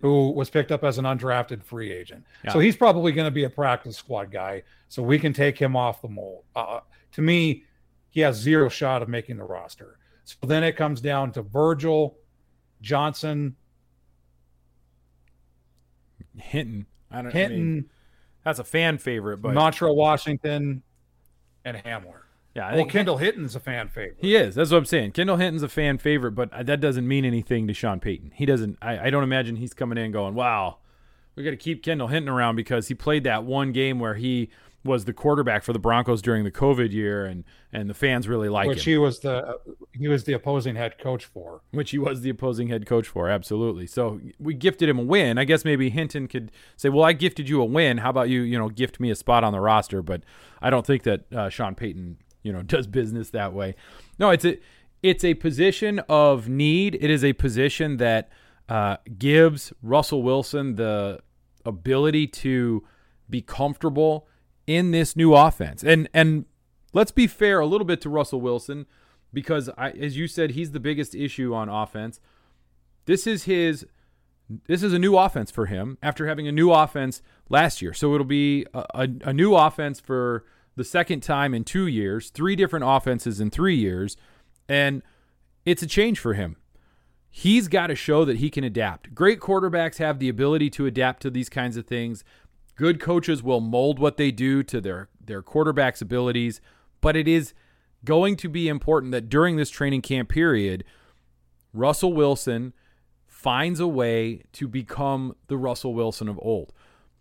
who 0.00 0.30
was 0.30 0.48
picked 0.48 0.72
up 0.72 0.84
as 0.84 0.98
an 0.98 1.04
undrafted 1.04 1.62
free 1.62 1.92
agent. 1.92 2.24
Yeah. 2.44 2.52
So 2.52 2.58
he's 2.58 2.76
probably 2.76 3.12
going 3.12 3.26
to 3.26 3.30
be 3.30 3.44
a 3.44 3.50
practice 3.50 3.96
squad 3.96 4.30
guy. 4.30 4.62
So 4.88 5.02
we 5.02 5.18
can 5.18 5.32
take 5.32 5.58
him 5.58 5.76
off 5.76 6.02
the 6.02 6.08
mold. 6.08 6.44
Uh, 6.56 6.80
to 7.12 7.22
me, 7.22 7.64
he 8.08 8.20
has 8.20 8.36
zero 8.36 8.68
shot 8.68 9.02
of 9.02 9.08
making 9.08 9.36
the 9.36 9.44
roster. 9.44 9.98
So 10.24 10.36
then 10.46 10.64
it 10.64 10.76
comes 10.76 11.00
down 11.00 11.32
to 11.32 11.42
Virgil, 11.42 12.16
Johnson, 12.80 13.56
Hinton. 16.36 16.86
I 17.10 17.16
don't. 17.16 17.26
Know. 17.26 17.30
Hinton. 17.30 17.58
I 17.58 17.62
mean, 17.62 17.90
that's 18.44 18.58
a 18.58 18.64
fan 18.64 18.98
favorite, 18.98 19.38
but 19.38 19.54
Montrell 19.54 19.94
Washington 19.94 20.82
and 21.64 21.76
Hamler. 21.76 22.20
Yeah, 22.54 22.66
I 22.66 22.74
well, 22.74 22.86
Kendall 22.86 23.18
Hinton's 23.18 23.54
a 23.54 23.60
fan 23.60 23.88
favorite. 23.88 24.16
He 24.20 24.34
is. 24.34 24.56
That's 24.56 24.72
what 24.72 24.78
I'm 24.78 24.84
saying. 24.84 25.12
Kendall 25.12 25.36
Hinton's 25.36 25.62
a 25.62 25.68
fan 25.68 25.98
favorite, 25.98 26.32
but 26.32 26.50
that 26.66 26.80
doesn't 26.80 27.06
mean 27.06 27.24
anything 27.24 27.68
to 27.68 27.74
Sean 27.74 28.00
Payton. 28.00 28.32
He 28.34 28.44
doesn't. 28.44 28.76
I, 28.82 29.06
I 29.06 29.10
don't 29.10 29.22
imagine 29.22 29.56
he's 29.56 29.72
coming 29.72 29.98
in 29.98 30.10
going, 30.10 30.34
"Wow, 30.34 30.78
we 31.36 31.44
got 31.44 31.50
to 31.50 31.56
keep 31.56 31.82
Kendall 31.82 32.08
Hinton 32.08 32.28
around 32.28 32.56
because 32.56 32.88
he 32.88 32.94
played 32.94 33.22
that 33.24 33.44
one 33.44 33.70
game 33.70 34.00
where 34.00 34.14
he 34.14 34.50
was 34.82 35.04
the 35.04 35.12
quarterback 35.12 35.62
for 35.62 35.72
the 35.72 35.78
Broncos 35.78 36.22
during 36.22 36.44
the 36.44 36.50
COVID 36.50 36.92
year, 36.92 37.26
and 37.26 37.44
and 37.72 37.88
the 37.90 37.94
fans 37.94 38.26
really 38.26 38.48
like 38.48 38.68
which 38.68 38.86
him. 38.86 38.92
he 38.92 38.98
was 38.98 39.20
the 39.20 39.58
he 39.92 40.08
was 40.08 40.24
the 40.24 40.32
opposing 40.32 40.76
head 40.76 40.98
coach 40.98 41.24
for. 41.24 41.60
Which 41.70 41.90
he 41.90 41.98
was 41.98 42.22
the 42.22 42.30
opposing 42.30 42.68
head 42.68 42.86
coach 42.86 43.06
for, 43.06 43.28
absolutely. 43.28 43.86
So 43.86 44.20
we 44.38 44.54
gifted 44.54 44.88
him 44.88 44.98
a 44.98 45.02
win. 45.02 45.38
I 45.38 45.44
guess 45.44 45.64
maybe 45.64 45.90
Hinton 45.90 46.28
could 46.28 46.50
say, 46.76 46.88
"Well, 46.88 47.04
I 47.04 47.12
gifted 47.12 47.48
you 47.48 47.60
a 47.60 47.64
win. 47.64 47.98
How 47.98 48.10
about 48.10 48.30
you, 48.30 48.40
you 48.40 48.58
know, 48.58 48.68
gift 48.68 49.00
me 49.00 49.10
a 49.10 49.14
spot 49.14 49.44
on 49.44 49.52
the 49.52 49.60
roster?" 49.60 50.02
But 50.02 50.22
I 50.62 50.70
don't 50.70 50.86
think 50.86 51.02
that 51.02 51.32
uh, 51.32 51.48
Sean 51.50 51.74
Payton, 51.74 52.18
you 52.42 52.52
know, 52.52 52.62
does 52.62 52.86
business 52.86 53.30
that 53.30 53.52
way. 53.52 53.74
No, 54.18 54.30
it's 54.30 54.44
a 54.44 54.58
it's 55.02 55.24
a 55.24 55.34
position 55.34 55.98
of 56.08 56.48
need. 56.48 56.96
It 57.00 57.10
is 57.10 57.22
a 57.22 57.34
position 57.34 57.98
that 57.98 58.30
uh, 58.70 58.96
gives 59.18 59.72
Russell 59.82 60.22
Wilson 60.22 60.76
the 60.76 61.20
ability 61.66 62.26
to 62.26 62.82
be 63.28 63.42
comfortable 63.42 64.26
in 64.66 64.90
this 64.90 65.16
new 65.16 65.34
offense. 65.34 65.82
And 65.82 66.08
and 66.14 66.44
let's 66.92 67.10
be 67.10 67.26
fair 67.26 67.60
a 67.60 67.66
little 67.66 67.86
bit 67.86 68.00
to 68.02 68.08
Russell 68.08 68.40
Wilson 68.40 68.86
because 69.32 69.70
I, 69.76 69.90
as 69.90 70.16
you 70.16 70.26
said, 70.26 70.52
he's 70.52 70.72
the 70.72 70.80
biggest 70.80 71.14
issue 71.14 71.54
on 71.54 71.68
offense. 71.68 72.20
This 73.06 73.26
is 73.26 73.44
his 73.44 73.86
this 74.66 74.82
is 74.82 74.92
a 74.92 74.98
new 74.98 75.16
offense 75.16 75.50
for 75.50 75.66
him 75.66 75.96
after 76.02 76.26
having 76.26 76.48
a 76.48 76.52
new 76.52 76.72
offense 76.72 77.22
last 77.48 77.80
year. 77.80 77.92
So 77.92 78.14
it'll 78.14 78.26
be 78.26 78.66
a, 78.74 78.84
a, 78.94 79.08
a 79.26 79.32
new 79.32 79.54
offense 79.54 80.00
for 80.00 80.44
the 80.76 80.84
second 80.84 81.20
time 81.20 81.54
in 81.54 81.64
two 81.64 81.86
years, 81.86 82.30
three 82.30 82.56
different 82.56 82.84
offenses 82.86 83.40
in 83.40 83.50
three 83.50 83.76
years, 83.76 84.16
and 84.68 85.02
it's 85.64 85.82
a 85.82 85.86
change 85.86 86.18
for 86.18 86.34
him. 86.34 86.56
He's 87.28 87.68
got 87.68 87.88
to 87.88 87.94
show 87.94 88.24
that 88.24 88.38
he 88.38 88.50
can 88.50 88.64
adapt. 88.64 89.14
Great 89.14 89.38
quarterbacks 89.38 89.98
have 89.98 90.18
the 90.18 90.28
ability 90.28 90.68
to 90.70 90.86
adapt 90.86 91.22
to 91.22 91.30
these 91.30 91.48
kinds 91.48 91.76
of 91.76 91.86
things. 91.86 92.24
Good 92.80 92.98
coaches 92.98 93.42
will 93.42 93.60
mold 93.60 93.98
what 93.98 94.16
they 94.16 94.30
do 94.30 94.62
to 94.62 94.80
their 94.80 95.10
their 95.22 95.42
quarterback's 95.42 96.00
abilities, 96.00 96.62
but 97.02 97.14
it 97.14 97.28
is 97.28 97.52
going 98.06 98.36
to 98.36 98.48
be 98.48 98.68
important 98.68 99.12
that 99.12 99.28
during 99.28 99.56
this 99.56 99.68
training 99.68 100.00
camp 100.00 100.30
period, 100.30 100.84
Russell 101.74 102.14
Wilson 102.14 102.72
finds 103.26 103.80
a 103.80 103.86
way 103.86 104.44
to 104.52 104.66
become 104.66 105.36
the 105.48 105.58
Russell 105.58 105.92
Wilson 105.92 106.26
of 106.26 106.38
old. 106.40 106.72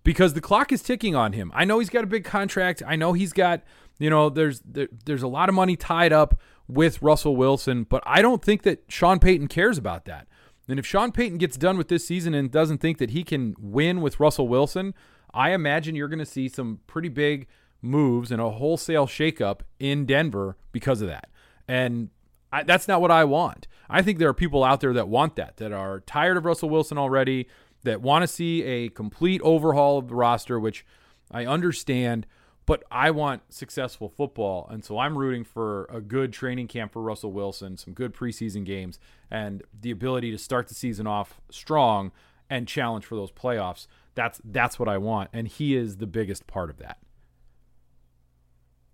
Because 0.05 0.33
the 0.33 0.39
clock 0.39 0.71
is 0.71 0.81
ticking 0.81 1.13
on 1.13 1.33
him. 1.33 1.51
I 1.53 1.65
know 1.65 1.79
he's 1.79 1.89
got 1.89 2.05
a 2.05 2.07
big 2.07 2.23
contract. 2.23 2.81
I 2.87 2.95
know 2.95 3.11
he's 3.11 3.33
got, 3.33 3.61
you 3.97 4.09
know, 4.09 4.29
there's 4.29 4.61
there, 4.61 4.87
there's 5.03 5.23
a 5.23 5.27
lot 5.27 5.49
of 5.49 5.55
money 5.55 5.75
tied 5.75 6.13
up 6.13 6.39
with 6.69 7.01
Russell 7.01 7.35
Wilson, 7.35 7.83
but 7.83 8.01
I 8.05 8.21
don't 8.21 8.41
think 8.41 8.61
that 8.61 8.85
Sean 8.87 9.19
Payton 9.19 9.49
cares 9.49 9.77
about 9.77 10.05
that. 10.05 10.25
And 10.69 10.79
if 10.79 10.85
Sean 10.85 11.11
Payton 11.11 11.37
gets 11.37 11.57
done 11.57 11.77
with 11.77 11.89
this 11.89 12.07
season 12.07 12.33
and 12.33 12.49
doesn't 12.49 12.77
think 12.77 12.97
that 12.99 13.09
he 13.09 13.25
can 13.25 13.57
win 13.59 13.99
with 13.99 14.21
Russell 14.21 14.47
Wilson, 14.47 14.93
I 15.33 15.51
imagine 15.51 15.95
you're 15.95 16.07
going 16.07 16.19
to 16.19 16.25
see 16.25 16.49
some 16.49 16.79
pretty 16.87 17.09
big 17.09 17.47
moves 17.81 18.31
and 18.31 18.41
a 18.41 18.49
wholesale 18.49 19.07
shakeup 19.07 19.61
in 19.79 20.05
Denver 20.05 20.57
because 20.71 21.01
of 21.01 21.07
that. 21.07 21.29
And 21.67 22.09
I, 22.51 22.63
that's 22.63 22.87
not 22.87 23.01
what 23.01 23.11
I 23.11 23.23
want. 23.23 23.67
I 23.89 24.01
think 24.01 24.19
there 24.19 24.29
are 24.29 24.33
people 24.33 24.63
out 24.63 24.81
there 24.81 24.93
that 24.93 25.07
want 25.07 25.35
that, 25.35 25.57
that 25.57 25.71
are 25.71 26.01
tired 26.01 26.37
of 26.37 26.45
Russell 26.45 26.69
Wilson 26.69 26.97
already, 26.97 27.47
that 27.83 28.01
want 28.01 28.23
to 28.23 28.27
see 28.27 28.63
a 28.63 28.89
complete 28.89 29.41
overhaul 29.43 29.99
of 29.99 30.09
the 30.09 30.15
roster, 30.15 30.59
which 30.59 30.85
I 31.31 31.45
understand, 31.45 32.25
but 32.65 32.83
I 32.91 33.11
want 33.11 33.53
successful 33.53 34.09
football. 34.09 34.67
And 34.69 34.83
so 34.83 34.99
I'm 34.99 35.17
rooting 35.17 35.43
for 35.43 35.85
a 35.85 36.01
good 36.01 36.33
training 36.33 36.67
camp 36.67 36.93
for 36.93 37.01
Russell 37.01 37.31
Wilson, 37.31 37.77
some 37.77 37.93
good 37.93 38.13
preseason 38.13 38.63
games, 38.63 38.99
and 39.31 39.63
the 39.79 39.91
ability 39.91 40.31
to 40.31 40.37
start 40.37 40.67
the 40.67 40.75
season 40.75 41.07
off 41.07 41.39
strong 41.49 42.11
and 42.49 42.67
challenge 42.67 43.05
for 43.05 43.15
those 43.15 43.31
playoffs. 43.31 43.87
That's 44.15 44.41
that's 44.43 44.79
what 44.79 44.89
I 44.89 44.97
want, 44.97 45.29
and 45.33 45.47
he 45.47 45.75
is 45.75 45.97
the 45.97 46.07
biggest 46.07 46.47
part 46.47 46.69
of 46.69 46.77
that. 46.79 46.97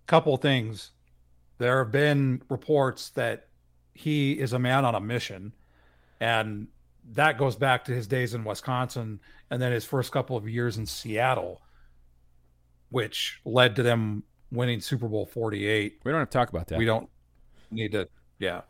Couple 0.06 0.36
things. 0.36 0.92
There 1.58 1.82
have 1.82 1.90
been 1.90 2.42
reports 2.50 3.10
that 3.10 3.48
he 3.94 4.32
is 4.32 4.52
a 4.52 4.58
man 4.58 4.84
on 4.84 4.94
a 4.94 5.00
mission, 5.00 5.54
and 6.20 6.68
that 7.12 7.38
goes 7.38 7.56
back 7.56 7.84
to 7.84 7.92
his 7.92 8.06
days 8.06 8.34
in 8.34 8.44
Wisconsin 8.44 9.20
and 9.50 9.62
then 9.62 9.72
his 9.72 9.84
first 9.84 10.12
couple 10.12 10.36
of 10.36 10.48
years 10.48 10.76
in 10.76 10.86
Seattle, 10.86 11.62
which 12.90 13.40
led 13.44 13.76
to 13.76 13.82
them 13.82 14.24
winning 14.50 14.80
Super 14.80 15.08
Bowl 15.08 15.26
48. 15.26 16.00
We 16.04 16.10
don't 16.10 16.18
have 16.18 16.30
to 16.30 16.38
talk 16.38 16.48
about 16.48 16.66
that. 16.68 16.78
We 16.78 16.84
don't 16.84 17.08
need 17.70 17.92
to, 17.92 18.08
yeah. 18.38 18.62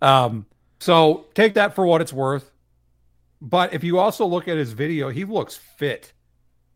Um, 0.00 0.46
so 0.80 1.26
take 1.34 1.54
that 1.54 1.74
for 1.74 1.86
what 1.86 2.00
it's 2.00 2.12
worth. 2.12 2.50
But 3.44 3.74
if 3.74 3.82
you 3.82 3.98
also 3.98 4.24
look 4.24 4.46
at 4.46 4.56
his 4.56 4.72
video, 4.72 5.10
he 5.10 5.24
looks 5.24 5.56
fit. 5.56 6.12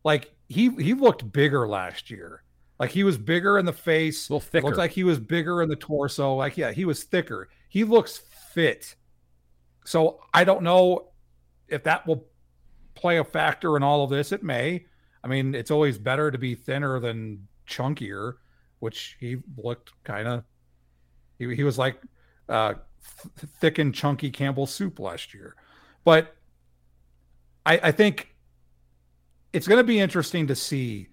Like 0.03 0.35
he 0.49 0.69
he 0.71 0.95
looked 0.95 1.31
bigger 1.33 1.69
last 1.69 2.11
year. 2.11 2.43
Like 2.81 2.91
he 2.91 3.05
was 3.05 3.17
bigger 3.17 3.57
in 3.57 3.65
the 3.65 3.73
face. 3.73 4.29
A 4.29 4.33
little 4.33 4.49
thicker. 4.49 4.67
Looked 4.67 4.77
like 4.77 4.91
he 4.91 5.05
was 5.05 5.21
bigger 5.21 5.63
in 5.63 5.69
the 5.69 5.77
torso. 5.77 6.35
Like 6.35 6.57
yeah, 6.57 6.73
he 6.73 6.85
was 6.85 7.05
thicker. 7.05 7.49
He 7.69 7.85
looks 7.85 8.21
fit. 8.53 8.97
So 9.85 10.19
I 10.35 10.43
don't 10.43 10.63
know 10.63 11.13
if 11.69 11.85
that 11.85 12.05
will 12.05 12.27
play 12.97 13.19
a 13.19 13.25
factor 13.25 13.77
in 13.77 13.85
all 13.85 14.03
of 14.03 14.11
this. 14.11 14.33
It 14.33 14.43
may. 14.43 14.87
I 15.23 15.29
mean, 15.29 15.55
it's 15.55 15.71
always 15.71 15.99
better 15.99 16.33
to 16.33 16.39
be 16.39 16.57
thinner 16.57 16.99
than 16.99 17.47
chunkier, 17.69 18.35
which 18.81 19.17
he 19.21 19.37
looked 19.57 19.93
kind 20.03 20.27
of. 20.27 20.45
He, 21.39 21.55
he 21.55 21.63
was 21.63 21.79
like 21.79 22.01
uh, 22.49 22.75
th- 23.39 23.53
thick 23.61 23.79
and 23.79 23.95
chunky 23.95 24.31
Campbell 24.31 24.67
soup 24.67 24.99
last 24.99 25.33
year, 25.33 25.55
but 26.05 26.35
I, 27.67 27.81
I 27.83 27.93
think 27.93 28.35
it's 29.53 29.67
going 29.67 29.81
to 29.81 29.85
be 29.85 29.99
interesting 29.99 30.47
to 30.47 30.55
see 30.55 31.09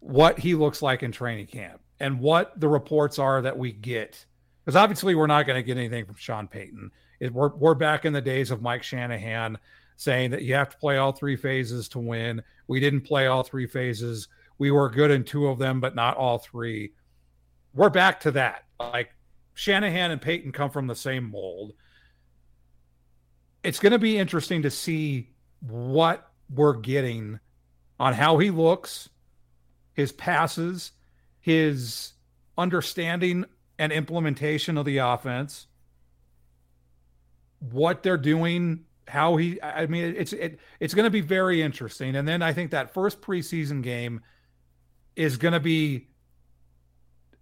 what 0.00 0.38
he 0.38 0.54
looks 0.54 0.82
like 0.82 1.02
in 1.02 1.12
training 1.12 1.46
camp 1.46 1.80
and 2.00 2.18
what 2.18 2.58
the 2.60 2.68
reports 2.68 3.18
are 3.18 3.40
that 3.40 3.56
we 3.56 3.72
get. 3.72 4.26
Because 4.64 4.76
obviously, 4.76 5.14
we're 5.14 5.26
not 5.26 5.46
going 5.46 5.56
to 5.56 5.62
get 5.62 5.78
anything 5.78 6.04
from 6.04 6.16
Sean 6.16 6.48
Payton. 6.48 6.90
It, 7.20 7.32
we're, 7.32 7.54
we're 7.54 7.74
back 7.74 8.04
in 8.04 8.12
the 8.12 8.20
days 8.20 8.50
of 8.50 8.60
Mike 8.60 8.82
Shanahan 8.82 9.56
saying 9.96 10.32
that 10.32 10.42
you 10.42 10.54
have 10.54 10.70
to 10.70 10.76
play 10.78 10.96
all 10.96 11.12
three 11.12 11.36
phases 11.36 11.88
to 11.90 12.00
win. 12.00 12.42
We 12.66 12.80
didn't 12.80 13.02
play 13.02 13.28
all 13.28 13.44
three 13.44 13.66
phases. 13.66 14.28
We 14.58 14.70
were 14.70 14.90
good 14.90 15.10
in 15.10 15.22
two 15.22 15.46
of 15.46 15.58
them, 15.58 15.80
but 15.80 15.94
not 15.94 16.16
all 16.16 16.38
three. 16.38 16.92
We're 17.74 17.90
back 17.90 18.20
to 18.20 18.32
that. 18.32 18.64
Like 18.80 19.14
Shanahan 19.54 20.10
and 20.10 20.20
Payton 20.20 20.52
come 20.52 20.70
from 20.70 20.86
the 20.86 20.96
same 20.96 21.30
mold. 21.30 21.74
It's 23.62 23.78
going 23.78 23.92
to 23.92 23.98
be 23.98 24.18
interesting 24.18 24.62
to 24.62 24.70
see 24.70 25.33
what 25.66 26.30
we're 26.52 26.74
getting 26.74 27.40
on 27.98 28.14
how 28.14 28.38
he 28.38 28.50
looks, 28.50 29.08
his 29.92 30.12
passes, 30.12 30.92
his 31.40 32.12
understanding 32.56 33.44
and 33.78 33.92
implementation 33.92 34.76
of 34.76 34.84
the 34.84 34.98
offense, 34.98 35.66
what 37.58 38.02
they're 38.02 38.16
doing, 38.16 38.84
how 39.06 39.36
he 39.36 39.60
I 39.62 39.86
mean 39.86 40.14
it's 40.16 40.32
it, 40.32 40.58
it's 40.80 40.94
going 40.94 41.04
to 41.04 41.10
be 41.10 41.20
very 41.20 41.60
interesting. 41.60 42.16
And 42.16 42.26
then 42.26 42.42
I 42.42 42.52
think 42.52 42.70
that 42.70 42.94
first 42.94 43.20
preseason 43.20 43.82
game 43.82 44.20
is 45.16 45.36
going 45.36 45.52
to 45.52 45.60
be 45.60 46.08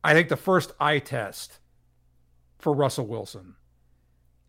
I 0.04 0.14
think 0.14 0.28
the 0.28 0.37
first 0.37 0.72
eye 0.80 0.98
test 0.98 1.61
for 2.58 2.72
Russell 2.72 3.06
Wilson. 3.06 3.54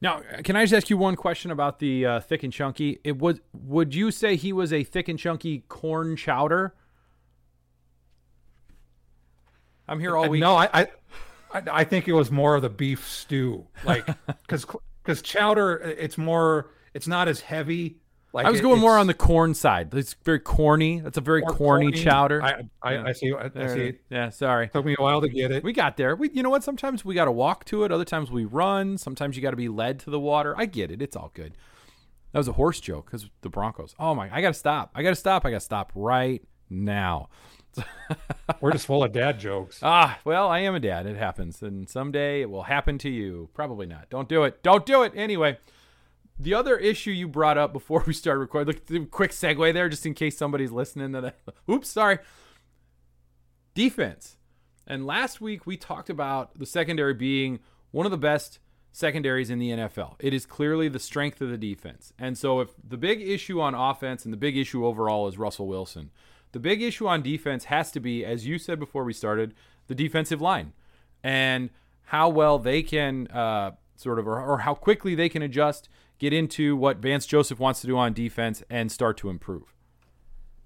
Now, 0.03 0.21
can 0.43 0.57
I 0.57 0.63
just 0.63 0.73
ask 0.73 0.89
you 0.89 0.97
one 0.97 1.15
question 1.15 1.49
about 1.49 1.79
the 1.79 2.05
uh, 2.05 2.19
thick 2.19 2.43
and 2.43 2.51
chunky? 2.51 2.99
It 3.05 3.19
would 3.19 3.39
would 3.53 3.95
you 3.95 4.11
say 4.11 4.35
he 4.35 4.51
was 4.51 4.73
a 4.73 4.83
thick 4.83 5.07
and 5.07 5.17
chunky 5.17 5.63
corn 5.69 6.17
chowder? 6.17 6.75
I'm 9.87 10.01
here 10.01 10.17
all 10.17 10.27
week. 10.27 10.41
No, 10.41 10.57
I, 10.57 10.69
I, 10.73 10.87
I 11.53 11.83
think 11.85 12.09
it 12.09 12.13
was 12.13 12.29
more 12.31 12.55
of 12.55 12.61
the 12.61 12.69
beef 12.69 13.07
stew, 13.07 13.65
like 13.85 14.05
because 14.27 14.65
because 15.01 15.21
chowder, 15.21 15.77
it's 15.97 16.17
more, 16.17 16.71
it's 16.93 17.07
not 17.07 17.29
as 17.29 17.39
heavy. 17.39 18.01
Like 18.33 18.47
I 18.47 18.49
was 18.49 18.59
it- 18.59 18.63
going 18.63 18.79
more 18.79 18.97
on 18.97 19.05
the 19.07 19.13
corn 19.13 19.53
side. 19.53 19.93
It's 19.93 20.15
very 20.23 20.39
corny. 20.39 20.99
That's 20.99 21.17
a 21.19 21.21
very 21.21 21.41
more 21.41 21.51
corny, 21.51 21.91
chowder. 21.91 22.41
I, 22.43 22.63
I, 22.81 22.93
Yeah. 22.93 23.03
I 23.05 23.11
see. 23.11 23.31
I, 23.33 23.45
I 23.45 23.47
There 23.49 23.65
it 23.77 23.95
see. 23.95 23.99
Yeah, 24.09 24.29
sorry. 24.29 24.69
Took 24.69 24.85
me 24.85 24.95
a 24.97 25.01
while 25.01 25.21
to 25.21 25.29
get 25.29 25.51
it. 25.51 25.63
We 25.63 25.71
got 25.71 25.97
there. 25.97 26.15
We, 26.15 26.31
you 26.31 26.41
know 26.41 26.49
what? 26.49 26.63
Sometimes 26.63 27.05
we 27.05 27.13
got 27.13 27.25
to 27.25 27.31
walk 27.31 27.63
to 27.65 27.83
it. 27.83 27.91
Other 27.91 28.05
times 28.05 28.31
we 28.31 28.45
run. 28.45 28.97
Sometimes 28.97 29.35
you 29.35 29.43
got 29.43 29.51
to 29.51 29.55
be 29.57 29.69
led 29.69 29.99
to 30.01 30.09
the 30.09 30.19
water. 30.19 30.55
I 30.57 30.65
get 30.65 30.89
it. 30.89 30.99
It's 31.01 31.15
all 31.15 31.29
good. 31.35 31.55
That 32.31 32.39
was 32.39 32.47
a 32.47 32.53
horse 32.53 32.79
joke 32.79 33.05
because 33.05 33.29
the 33.41 33.49
Broncos. 33.49 33.93
Oh 33.99 34.15
my! 34.15 34.27
I 34.35 34.41
got 34.41 34.47
to 34.47 34.53
stop. 34.55 34.89
I 34.95 35.03
got 35.03 35.09
to 35.09 35.15
stop. 35.15 35.45
I 35.45 35.51
got 35.51 35.57
to 35.57 35.65
stop 35.65 35.91
right 35.93 36.41
now. 36.71 37.29
We're 38.61 38.71
just 38.71 38.87
full 38.87 39.03
of 39.03 39.11
dad 39.11 39.39
jokes. 39.39 39.79
Ah, 39.83 40.19
well, 40.25 40.47
I 40.49 40.59
am 40.59 40.73
a 40.73 40.79
dad. 40.79 41.05
It 41.05 41.17
happens, 41.17 41.61
and 41.61 41.87
someday 41.87 42.41
it 42.41 42.49
will 42.49 42.63
happen 42.63 42.97
to 42.99 43.09
you. 43.09 43.49
Probably 43.53 43.85
not. 43.85 44.09
Don't 44.09 44.27
do 44.27 44.43
it. 44.45 44.63
Don't 44.63 44.85
do 44.85 45.03
it. 45.03 45.11
Anyway, 45.15 45.57
the 46.39 46.53
other 46.53 46.77
issue 46.77 47.11
you 47.11 47.27
brought 47.27 47.57
up 47.57 47.73
before 47.73 48.03
we 48.07 48.13
started 48.13 48.39
recording. 48.39 48.75
Look, 48.89 49.11
quick 49.11 49.31
segue 49.31 49.73
there, 49.73 49.89
just 49.89 50.05
in 50.05 50.13
case 50.13 50.37
somebody's 50.37 50.71
listening 50.71 51.13
to 51.13 51.21
that. 51.21 51.39
Oops, 51.69 51.89
sorry. 51.89 52.19
Defense. 53.73 54.37
And 54.85 55.05
last 55.05 55.41
week 55.41 55.65
we 55.65 55.77
talked 55.77 56.09
about 56.09 56.57
the 56.59 56.65
secondary 56.65 57.13
being 57.13 57.59
one 57.91 58.05
of 58.05 58.11
the 58.11 58.17
best 58.17 58.59
secondaries 58.91 59.49
in 59.49 59.59
the 59.59 59.71
NFL. 59.71 60.15
It 60.19 60.33
is 60.33 60.45
clearly 60.45 60.87
the 60.87 60.99
strength 60.99 61.41
of 61.41 61.49
the 61.49 61.57
defense. 61.57 62.13
And 62.19 62.37
so 62.37 62.59
if 62.59 62.69
the 62.87 62.97
big 62.97 63.21
issue 63.21 63.59
on 63.59 63.73
offense 63.73 64.23
and 64.23 64.33
the 64.33 64.37
big 64.37 64.55
issue 64.55 64.85
overall 64.85 65.27
is 65.27 65.37
Russell 65.37 65.67
Wilson, 65.67 66.11
the 66.51 66.59
big 66.59 66.81
issue 66.81 67.07
on 67.07 67.23
defense 67.23 67.65
has 67.65 67.91
to 67.91 67.99
be, 67.99 68.23
as 68.23 68.45
you 68.45 68.59
said 68.59 68.79
before 68.79 69.03
we 69.03 69.13
started, 69.13 69.55
the 69.87 69.95
defensive 69.95 70.41
line 70.41 70.73
and 71.23 71.71
how 72.03 72.29
well 72.29 72.59
they 72.59 72.83
can 72.83 73.27
uh, 73.29 73.71
sort 73.95 74.19
of, 74.19 74.27
or, 74.27 74.39
or 74.39 74.59
how 74.59 74.75
quickly 74.75 75.15
they 75.15 75.29
can 75.29 75.41
adjust, 75.41 75.89
get 76.23 76.31
into 76.33 76.75
what 76.77 76.99
Vance 76.99 77.25
Joseph 77.25 77.59
wants 77.59 77.81
to 77.81 77.87
do 77.87 77.97
on 77.97 78.13
defense, 78.13 78.63
and 78.69 78.89
start 78.89 79.17
to 79.17 79.29
improve. 79.29 79.75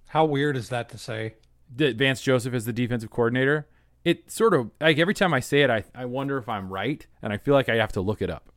How 0.09 0.23
weird 0.23 0.55
is 0.55 0.69
that 0.69 0.87
to 0.89 0.97
say? 0.97 1.33
that 1.75 1.97
Vance 1.97 2.21
Joseph 2.21 2.53
is 2.53 2.63
the 2.65 2.71
defensive 2.71 3.09
coordinator. 3.09 3.67
It 4.05 4.31
sort 4.31 4.53
of 4.53 4.71
like 4.79 4.99
every 4.99 5.13
time 5.13 5.33
I 5.33 5.41
say 5.41 5.63
it, 5.63 5.69
I, 5.69 5.83
I 5.93 6.05
wonder 6.05 6.37
if 6.37 6.47
I'm 6.47 6.71
right, 6.71 7.05
and 7.21 7.33
I 7.33 7.37
feel 7.37 7.55
like 7.55 7.67
I 7.67 7.75
have 7.75 7.91
to 7.93 8.01
look 8.01 8.21
it 8.21 8.29
up. 8.29 8.49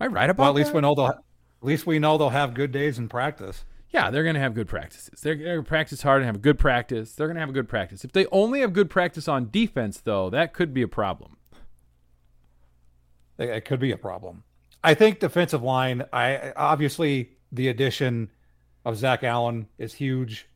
Am 0.00 0.10
I 0.10 0.12
right 0.12 0.30
about 0.30 0.42
Well, 0.42 0.50
at 0.50 0.56
least 0.56 0.70
that? 0.70 0.76
we 0.76 0.80
know 0.80 0.94
they'll. 0.94 1.06
At 1.06 1.18
least 1.62 1.86
we 1.86 1.98
know 1.98 2.18
they'll 2.18 2.30
have 2.30 2.54
good 2.54 2.72
days 2.72 2.98
in 2.98 3.08
practice. 3.08 3.64
Yeah, 3.90 4.10
they're 4.10 4.22
going 4.22 4.34
to 4.34 4.40
have 4.40 4.54
good 4.54 4.68
practices. 4.68 5.20
They're 5.20 5.34
going 5.34 5.56
to 5.56 5.62
practice 5.62 6.02
hard 6.02 6.22
and 6.22 6.26
have 6.26 6.36
a 6.36 6.40
good 6.40 6.58
practice. 6.58 7.14
They're 7.14 7.26
going 7.26 7.36
to 7.36 7.40
have 7.40 7.48
a 7.50 7.52
good 7.52 7.68
practice. 7.68 8.04
If 8.04 8.12
they 8.12 8.26
only 8.32 8.60
have 8.60 8.72
good 8.72 8.90
practice 8.90 9.28
on 9.28 9.50
defense, 9.50 10.00
though, 10.00 10.30
that 10.30 10.52
could 10.52 10.74
be 10.74 10.82
a 10.82 10.88
problem. 10.88 11.36
It, 13.38 13.50
it 13.50 13.64
could 13.64 13.80
be 13.80 13.92
a 13.92 13.96
problem. 13.96 14.44
I 14.84 14.94
think 14.94 15.20
defensive 15.20 15.62
line. 15.62 16.04
I 16.12 16.52
obviously 16.56 17.30
the 17.52 17.68
addition 17.68 18.30
of 18.84 18.96
Zach 18.96 19.24
Allen 19.24 19.68
is 19.78 19.92
huge. 19.94 20.48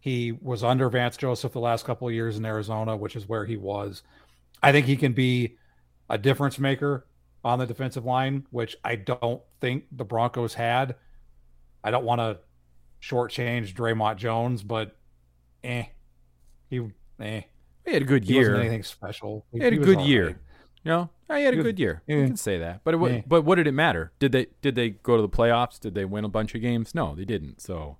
He 0.00 0.32
was 0.32 0.62
under 0.62 0.88
Vance 0.90 1.16
Joseph 1.16 1.52
the 1.52 1.60
last 1.60 1.84
couple 1.86 2.06
of 2.06 2.14
years 2.14 2.36
in 2.36 2.44
Arizona, 2.44 2.96
which 2.96 3.16
is 3.16 3.28
where 3.28 3.46
he 3.46 3.56
was. 3.56 4.02
I 4.62 4.70
think 4.72 4.86
he 4.86 4.96
can 4.96 5.12
be 5.12 5.56
a 6.10 6.18
difference 6.18 6.58
maker 6.58 7.06
on 7.42 7.58
the 7.58 7.66
defensive 7.66 8.04
line, 8.04 8.46
which 8.50 8.76
I 8.84 8.96
don't 8.96 9.42
think 9.60 9.84
the 9.92 10.04
Broncos 10.04 10.54
had. 10.54 10.96
I 11.82 11.90
don't 11.90 12.04
want 12.04 12.20
to 12.20 12.38
shortchange 13.02 13.74
Dre'Mont 13.74 14.16
Jones, 14.16 14.62
but 14.62 14.96
eh, 15.62 15.84
he 16.68 16.78
eh. 17.20 17.42
He 17.86 17.92
had 17.92 18.02
a 18.02 18.06
good 18.06 18.24
He 18.24 18.34
year. 18.34 18.42
wasn't 18.52 18.60
anything 18.60 18.82
special. 18.82 19.46
He 19.52 19.60
had 19.60 19.72
a 19.74 19.78
was 19.78 19.86
good 19.86 20.00
year. 20.00 20.26
right. 20.26 20.36
You 20.84 20.90
know, 20.90 21.10
he 21.34 21.42
had 21.44 21.54
a 21.54 21.62
good 21.62 21.78
year. 21.78 22.02
yeah. 22.06 22.16
You 22.16 22.26
can 22.26 22.36
say 22.36 22.58
that. 22.58 22.82
But 22.84 22.94
it, 22.94 23.00
Yeah. 23.00 23.22
but 23.26 23.42
what 23.42 23.54
did 23.56 23.66
it 23.66 23.72
matter? 23.72 24.12
Did 24.18 24.32
they 24.32 24.46
did 24.62 24.74
they 24.74 24.90
go 24.90 25.16
to 25.16 25.22
the 25.22 25.28
playoffs? 25.28 25.80
Did 25.80 25.94
they 25.94 26.04
win 26.04 26.24
a 26.24 26.28
bunch 26.28 26.54
of 26.54 26.60
games? 26.60 26.94
No, 26.94 27.14
they 27.14 27.24
didn't. 27.24 27.60
So 27.60 27.96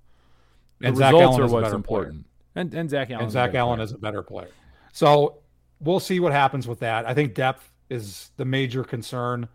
the 0.79 0.87
And 0.87 0.97
Zach 0.97 1.11
results 1.13 1.37
Allen 1.39 1.41
are 1.49 1.53
what's 1.53 1.63
player. 1.65 1.75
important. 1.75 2.25
And 2.55 2.73
and 2.73 2.89
Zach 2.89 3.09
Allen. 3.09 3.23
and 3.23 3.31
Zach 3.31 3.55
Allen 3.55 3.79
is 3.81 3.91
a 3.91 3.97
better 3.97 4.21
player. 4.21 4.49
So 4.93 5.39
we'll 5.79 5.99
see 5.99 6.19
what 6.19 6.31
happens 6.31 6.67
with 6.67 6.79
that. 6.79 7.05
I 7.07 7.13
think 7.13 7.33
depth 7.33 7.71
is 7.89 8.31
the 8.37 8.45
major 8.45 8.83
concern 8.83 9.47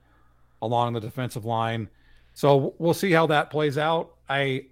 along 0.60 0.92
the 0.94 1.00
defensive 1.00 1.44
line. 1.44 1.88
So 2.34 2.74
we'll 2.78 2.94
see 2.94 3.12
how 3.12 3.26
that 3.28 3.50
plays 3.50 3.78
out. 3.78 4.14
I 4.28 4.66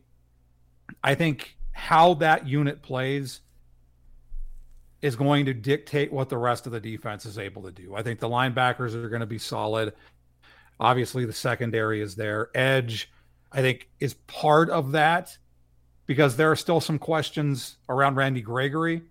I 1.04 1.14
think 1.14 1.56
how 1.72 2.14
that 2.14 2.46
unit 2.48 2.82
plays 2.82 3.40
is 5.00 5.16
going 5.16 5.44
to 5.46 5.54
dictate 5.54 6.12
what 6.12 6.28
the 6.28 6.38
rest 6.38 6.66
of 6.66 6.72
the 6.72 6.80
defense 6.80 7.24
is 7.24 7.38
able 7.38 7.62
to 7.62 7.70
do. 7.70 7.94
I 7.94 8.02
think 8.02 8.18
the 8.18 8.28
linebackers 8.28 8.94
are 8.94 9.08
going 9.08 9.20
to 9.20 9.26
be 9.26 9.38
solid. 9.38 9.92
Obviously, 10.80 11.24
the 11.24 11.32
secondary 11.32 12.00
is 12.00 12.14
there. 12.14 12.50
Edge, 12.54 13.10
I 13.52 13.60
think, 13.60 13.88
is 14.00 14.14
part 14.26 14.70
of 14.70 14.92
that 14.92 15.36
because 16.06 16.36
there 16.36 16.50
are 16.50 16.56
still 16.56 16.80
some 16.80 16.98
questions 16.98 17.76
around 17.88 18.16
Randy 18.16 18.40
Gregory. 18.40 19.02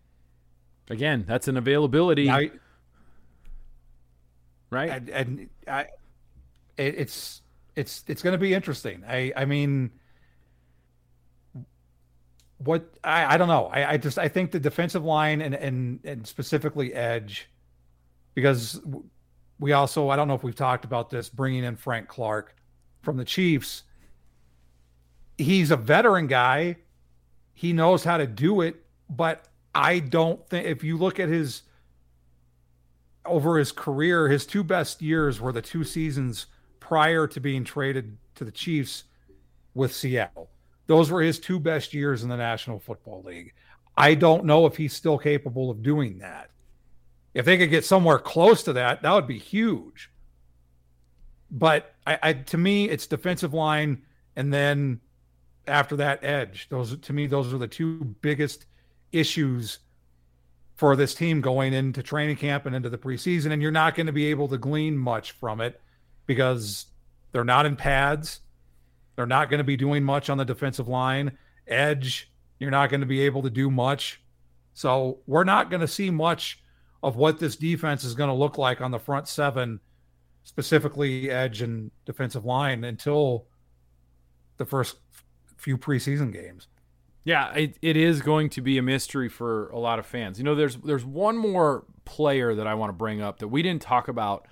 Again, 0.90 1.26
that's 1.28 1.48
an 1.48 1.58
availability, 1.58 2.26
Now, 2.26 2.42
right? 4.70 4.90
and, 4.90 5.10
and 5.10 5.50
I, 5.68 5.82
it, 6.78 6.96
it's 6.98 7.42
it's 7.76 8.04
it's 8.08 8.22
going 8.22 8.34
to 8.34 8.38
be 8.38 8.54
interesting. 8.54 9.04
I 9.08 9.34
I 9.36 9.46
mean, 9.46 9.92
what 12.60 12.94
I, 13.04 13.36
I 13.36 13.38
don't 13.38 13.48
know. 13.48 13.68
I, 13.68 13.92
I 13.92 13.98
just 13.98 14.18
I 14.18 14.28
think 14.28 14.52
the 14.52 14.60
defensive 14.60 15.04
line 15.04 15.42
and 15.42 15.56
and 15.56 16.00
and 16.04 16.28
specifically 16.28 16.94
edge, 16.94 17.50
because 18.34 18.82
we 19.60 19.74
also 19.74 20.10
I 20.10 20.16
don't 20.16 20.28
know 20.28 20.34
if 20.34 20.44
we've 20.44 20.56
talked 20.56 20.86
about 20.86 21.10
this 21.10 21.30
bringing 21.30 21.64
in 21.64 21.76
Frank 21.76 22.08
Clark 22.08 22.56
from 23.02 23.18
the 23.18 23.26
Chiefs. 23.26 23.84
He's 25.38 25.70
a 25.72 25.78
veteran 25.78 26.28
guy. 26.28 26.78
He 27.54 27.74
knows 27.74 28.04
how 28.04 28.18
to 28.18 28.28
do 28.28 28.62
it, 28.62 28.84
but 29.10 29.46
I 29.74 30.00
don't 30.00 30.48
think 30.50 30.66
if 30.66 30.84
you 30.84 30.98
look 30.98 31.20
at 31.20 31.30
his 31.30 31.64
over 33.26 33.58
his 33.58 33.72
career, 33.72 34.30
his 34.30 34.46
two 34.46 34.64
best 34.64 35.02
years 35.02 35.40
were 35.40 35.52
the 35.52 35.62
two 35.62 35.84
seasons 35.84 36.48
prior 36.80 37.28
to 37.28 37.40
being 37.40 37.64
traded 37.64 38.18
to 38.36 38.44
the 38.46 38.52
Chiefs 38.52 39.04
with 39.74 39.94
Seattle. 39.94 40.50
Those 40.88 41.12
were 41.12 41.22
his 41.22 41.40
two 41.40 41.60
best 41.60 41.94
years 41.94 42.24
in 42.24 42.30
the 42.30 42.38
National 42.38 42.80
Football 42.80 43.24
League. 43.24 43.54
I 43.96 44.16
don't 44.16 44.46
know 44.46 44.66
if 44.66 44.78
he's 44.78 44.94
still 44.94 45.18
capable 45.18 45.70
of 45.70 45.84
doing 45.84 46.20
that. 46.20 46.50
If 47.34 47.46
they 47.46 47.58
could 47.58 47.70
get 47.70 47.86
somewhere 47.86 48.20
close 48.20 48.64
to 48.64 48.74
that, 48.74 49.02
that 49.02 49.14
would 49.14 49.28
be 49.28 49.38
huge. 49.38 50.10
But 51.52 51.94
I, 52.06 52.20
I 52.24 52.34
to 52.34 52.58
me, 52.58 52.90
it's 52.90 53.08
defensive 53.08 53.54
line, 53.54 54.04
and 54.36 54.54
then 54.54 55.02
after 55.68 55.96
that, 55.98 56.24
edge. 56.24 56.68
Those 56.70 56.98
to 56.98 57.14
me, 57.14 57.28
those 57.28 57.54
are 57.54 57.58
the 57.58 57.68
two 57.68 58.16
biggest 58.22 58.66
issues 59.12 59.80
for 60.76 60.96
this 60.96 61.16
team 61.16 61.42
going 61.42 61.74
into 61.74 62.04
training 62.04 62.38
camp 62.38 62.66
and 62.66 62.76
into 62.76 62.90
the 62.90 62.98
preseason. 62.98 63.52
And 63.52 63.62
you're 63.62 63.72
not 63.72 63.96
going 63.96 64.08
to 64.08 64.14
be 64.14 64.28
able 64.28 64.48
to 64.50 64.58
glean 64.58 64.98
much 64.98 65.32
from 65.32 65.60
it 65.60 65.82
because 66.28 66.86
they're 67.32 67.44
not 67.44 67.66
in 67.66 67.76
pads. 67.76 68.42
They're 69.18 69.26
not 69.26 69.50
going 69.50 69.58
to 69.58 69.66
be 69.66 69.76
doing 69.76 70.04
much 70.04 70.30
on 70.30 70.38
the 70.38 70.46
defensive 70.46 70.88
line. 70.88 71.38
Edge, 71.68 72.32
you're 72.60 72.72
not 72.72 72.90
going 72.90 73.02
to 73.02 73.08
be 73.08 73.22
able 73.22 73.42
to 73.42 73.50
do 73.50 73.70
much. 73.70 74.22
So 74.74 75.20
we're 75.26 75.44
not 75.44 75.70
going 75.70 75.82
to 75.82 75.88
see 75.88 76.12
much 76.12 76.60
of 77.02 77.16
what 77.16 77.40
this 77.40 77.56
defense 77.56 78.04
is 78.04 78.14
going 78.14 78.30
to 78.30 78.34
look 78.36 78.60
like 78.60 78.80
on 78.80 78.92
the 78.92 79.00
front 79.00 79.28
seven, 79.28 79.80
specifically 80.44 81.32
edge 81.32 81.64
and 81.64 81.90
defensive 82.06 82.46
line, 82.46 82.84
until 82.84 83.48
the 84.58 84.66
first 84.66 84.98
few 85.58 85.80
preseason 85.80 86.32
games. 86.32 86.68
Yeah, 87.24 87.52
it, 87.56 87.78
it 87.82 87.98
is 87.98 88.22
going 88.22 88.50
to 88.52 88.62
be 88.62 88.78
a 88.78 88.84
mystery 88.84 89.30
for 89.30 89.70
a 89.70 89.80
lot 89.80 89.98
of 89.98 90.06
fans. 90.06 90.38
You 90.38 90.44
know, 90.44 90.56
there's 90.56 90.78
there's 90.78 91.04
one 91.04 91.38
more 91.38 91.86
player 92.06 92.54
that 92.56 92.68
I 92.68 92.76
want 92.76 92.90
to 92.90 92.94
bring 92.94 93.22
up 93.22 93.40
that 93.40 93.48
we 93.48 93.64
didn't 93.64 93.82
talk 93.82 94.08
about 94.08 94.48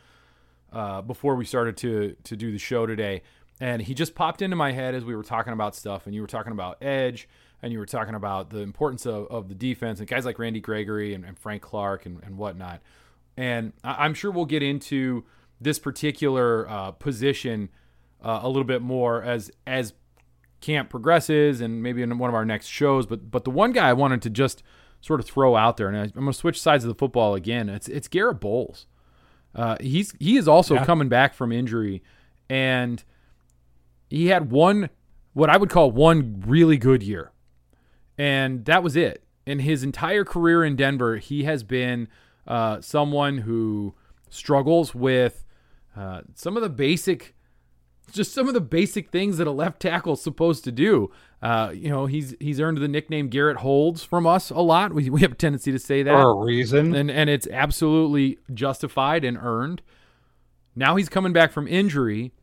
uh, 0.73 1.01
before 1.01 1.35
we 1.35 1.45
started 1.45 1.77
to 1.77 2.15
to 2.23 2.35
do 2.35 2.51
the 2.51 2.57
show 2.57 2.85
today, 2.85 3.21
and 3.59 3.81
he 3.81 3.93
just 3.93 4.15
popped 4.15 4.41
into 4.41 4.55
my 4.55 4.71
head 4.71 4.95
as 4.95 5.05
we 5.05 5.15
were 5.15 5.23
talking 5.23 5.53
about 5.53 5.75
stuff, 5.75 6.05
and 6.05 6.15
you 6.15 6.21
were 6.21 6.27
talking 6.27 6.51
about 6.51 6.81
edge, 6.83 7.27
and 7.61 7.71
you 7.71 7.79
were 7.79 7.85
talking 7.85 8.15
about 8.15 8.49
the 8.49 8.59
importance 8.59 9.05
of, 9.05 9.27
of 9.27 9.47
the 9.47 9.55
defense, 9.55 9.99
and 9.99 10.07
guys 10.07 10.25
like 10.25 10.39
Randy 10.39 10.59
Gregory 10.59 11.13
and, 11.13 11.23
and 11.23 11.37
Frank 11.37 11.61
Clark 11.61 12.05
and, 12.05 12.21
and 12.23 12.37
whatnot. 12.37 12.81
And 13.37 13.73
I, 13.83 14.05
am 14.05 14.13
sure 14.13 14.31
we'll 14.31 14.45
get 14.45 14.63
into 14.63 15.25
this 15.59 15.79
particular 15.79 16.69
uh, 16.69 16.91
position 16.91 17.69
uh, 18.21 18.39
a 18.43 18.47
little 18.47 18.65
bit 18.65 18.81
more 18.81 19.23
as 19.23 19.51
as 19.65 19.93
camp 20.61 20.89
progresses, 20.89 21.61
and 21.61 21.81
maybe 21.81 22.01
in 22.01 22.17
one 22.17 22.29
of 22.29 22.35
our 22.35 22.45
next 22.45 22.67
shows. 22.67 23.05
But 23.05 23.31
but 23.31 23.43
the 23.43 23.51
one 23.51 23.71
guy 23.71 23.89
I 23.89 23.93
wanted 23.93 24.21
to 24.23 24.29
just 24.29 24.63
sort 25.01 25.19
of 25.19 25.25
throw 25.25 25.55
out 25.55 25.77
there, 25.77 25.87
and 25.87 25.97
I, 25.97 26.03
am 26.03 26.11
going 26.11 26.27
to 26.27 26.33
switch 26.33 26.59
sides 26.59 26.83
of 26.83 26.87
the 26.89 26.95
football 26.95 27.35
again. 27.35 27.69
It's 27.69 27.87
it's 27.87 28.07
Garrett 28.07 28.39
Bolles. 28.39 28.87
Uh, 29.53 29.77
he's 29.79 30.13
he 30.19 30.37
is 30.37 30.47
also 30.47 30.75
yeah. 30.75 30.85
coming 30.85 31.09
back 31.09 31.33
from 31.33 31.51
injury, 31.51 32.03
and 32.49 33.03
he 34.09 34.27
had 34.27 34.51
one 34.51 34.89
what 35.33 35.49
I 35.49 35.57
would 35.57 35.69
call 35.69 35.91
one 35.91 36.43
really 36.45 36.77
good 36.77 37.03
year, 37.03 37.31
and 38.17 38.65
that 38.65 38.83
was 38.83 38.95
it. 38.95 39.23
In 39.45 39.59
his 39.59 39.83
entire 39.83 40.25
career 40.25 40.63
in 40.63 40.75
Denver, 40.75 41.17
he 41.17 41.43
has 41.43 41.63
been 41.63 42.07
uh, 42.47 42.81
someone 42.81 43.39
who 43.39 43.93
struggles 44.29 44.95
with 44.95 45.45
uh, 45.95 46.21
some 46.33 46.57
of 46.57 46.63
the 46.63 46.69
basic 46.69 47.35
just 48.11 48.33
some 48.33 48.47
of 48.47 48.53
the 48.53 48.61
basic 48.61 49.09
things 49.09 49.37
that 49.37 49.47
a 49.47 49.51
left 49.51 49.81
tackle 49.81 50.13
is 50.13 50.21
supposed 50.21 50.63
to 50.63 50.71
do. 50.71 51.11
Uh, 51.41 51.71
you 51.73 51.89
know, 51.89 52.05
he's 52.05 52.35
he's 52.39 52.59
earned 52.59 52.77
the 52.77 52.87
nickname 52.87 53.29
Garrett 53.29 53.57
Holds 53.57 54.03
from 54.03 54.25
us 54.25 54.49
a 54.49 54.59
lot. 54.59 54.93
We, 54.93 55.09
we 55.09 55.21
have 55.21 55.33
a 55.33 55.35
tendency 55.35 55.71
to 55.71 55.79
say 55.79 56.03
that 56.03 56.11
for 56.11 56.31
a 56.31 56.45
reason, 56.45 56.95
and 56.95 57.11
and 57.11 57.29
it's 57.29 57.47
absolutely 57.47 58.39
justified 58.53 59.23
and 59.23 59.37
earned. 59.37 59.81
Now 60.75 60.95
he's 60.95 61.09
coming 61.09 61.33
back 61.33 61.51
from 61.51 61.67
injury. 61.67 62.33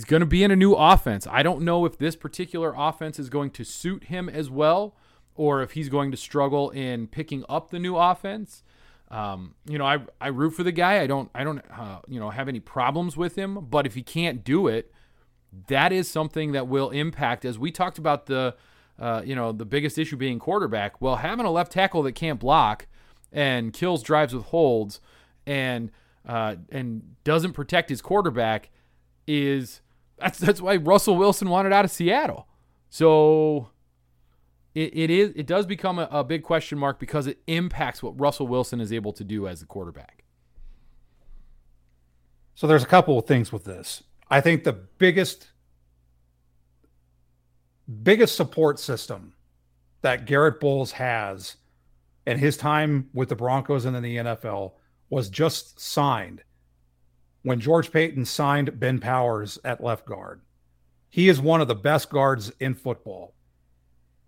He's 0.00 0.06
going 0.06 0.20
to 0.20 0.26
be 0.26 0.42
in 0.42 0.50
a 0.50 0.56
new 0.56 0.72
offense. 0.72 1.26
I 1.30 1.42
don't 1.42 1.60
know 1.60 1.84
if 1.84 1.98
this 1.98 2.16
particular 2.16 2.72
offense 2.74 3.18
is 3.18 3.28
going 3.28 3.50
to 3.50 3.64
suit 3.64 4.04
him 4.04 4.30
as 4.30 4.48
well, 4.48 4.96
or 5.34 5.60
if 5.60 5.72
he's 5.72 5.90
going 5.90 6.10
to 6.10 6.16
struggle 6.16 6.70
in 6.70 7.06
picking 7.06 7.44
up 7.50 7.70
the 7.70 7.78
new 7.78 7.98
offense. 7.98 8.62
Um, 9.10 9.56
you 9.66 9.76
know, 9.76 9.84
I 9.84 9.98
I 10.18 10.28
root 10.28 10.52
for 10.52 10.62
the 10.62 10.72
guy. 10.72 11.02
I 11.02 11.06
don't 11.06 11.30
I 11.34 11.44
don't 11.44 11.62
uh, 11.70 11.98
you 12.08 12.18
know 12.18 12.30
have 12.30 12.48
any 12.48 12.60
problems 12.60 13.14
with 13.14 13.36
him. 13.36 13.66
But 13.68 13.84
if 13.84 13.92
he 13.92 14.02
can't 14.02 14.42
do 14.42 14.68
it, 14.68 14.90
that 15.66 15.92
is 15.92 16.10
something 16.10 16.52
that 16.52 16.66
will 16.66 16.88
impact. 16.88 17.44
As 17.44 17.58
we 17.58 17.70
talked 17.70 17.98
about 17.98 18.24
the 18.24 18.56
uh, 18.98 19.20
you 19.22 19.34
know 19.34 19.52
the 19.52 19.66
biggest 19.66 19.98
issue 19.98 20.16
being 20.16 20.38
quarterback. 20.38 21.02
Well, 21.02 21.16
having 21.16 21.44
a 21.44 21.50
left 21.50 21.72
tackle 21.72 22.02
that 22.04 22.12
can't 22.12 22.40
block 22.40 22.86
and 23.30 23.74
kills 23.74 24.02
drives 24.02 24.32
with 24.32 24.44
holds 24.44 24.98
and 25.46 25.90
uh, 26.26 26.56
and 26.70 27.16
doesn't 27.22 27.52
protect 27.52 27.90
his 27.90 28.00
quarterback 28.00 28.70
is 29.26 29.82
that's 30.20 30.38
that's 30.38 30.60
why 30.60 30.76
Russell 30.76 31.16
Wilson 31.16 31.48
wanted 31.48 31.72
out 31.72 31.84
of 31.84 31.90
Seattle. 31.90 32.46
So 32.88 33.70
it, 34.74 34.96
it 34.96 35.10
is 35.10 35.32
it 35.34 35.46
does 35.46 35.66
become 35.66 35.98
a, 35.98 36.08
a 36.10 36.24
big 36.24 36.42
question 36.42 36.78
mark 36.78 36.98
because 36.98 37.26
it 37.26 37.40
impacts 37.46 38.02
what 38.02 38.18
Russell 38.20 38.46
Wilson 38.46 38.80
is 38.80 38.92
able 38.92 39.12
to 39.14 39.24
do 39.24 39.46
as 39.46 39.62
a 39.62 39.66
quarterback. 39.66 40.24
So 42.54 42.66
there's 42.66 42.84
a 42.84 42.88
couple 42.88 43.18
of 43.18 43.26
things 43.26 43.52
with 43.52 43.64
this. 43.64 44.02
I 44.28 44.40
think 44.40 44.64
the 44.64 44.72
biggest 44.72 45.48
biggest 48.02 48.36
support 48.36 48.78
system 48.78 49.34
that 50.02 50.26
Garrett 50.26 50.60
Bolles 50.60 50.92
has 50.92 51.56
and 52.26 52.38
his 52.38 52.56
time 52.56 53.08
with 53.12 53.28
the 53.28 53.36
Broncos 53.36 53.84
and 53.84 53.94
then 53.96 54.02
the 54.02 54.16
NFL 54.16 54.72
was 55.08 55.28
just 55.28 55.80
signed 55.80 56.42
when 57.42 57.60
George 57.60 57.90
Paton 57.90 58.24
signed 58.24 58.78
Ben 58.78 58.98
Powers 58.98 59.58
at 59.64 59.82
left 59.82 60.06
guard. 60.06 60.42
He 61.08 61.28
is 61.28 61.40
one 61.40 61.60
of 61.60 61.68
the 61.68 61.74
best 61.74 62.10
guards 62.10 62.52
in 62.60 62.74
football. 62.74 63.34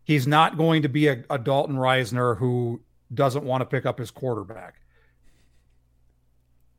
He's 0.04 0.26
not 0.26 0.56
going 0.56 0.82
to 0.82 0.88
be 0.88 1.08
a, 1.08 1.24
a 1.30 1.38
Dalton 1.38 1.76
Risner 1.76 2.38
who 2.38 2.82
doesn't 3.14 3.44
want 3.44 3.60
to 3.60 3.66
pick 3.66 3.86
up 3.86 3.98
his 3.98 4.10
quarterback. 4.10 4.80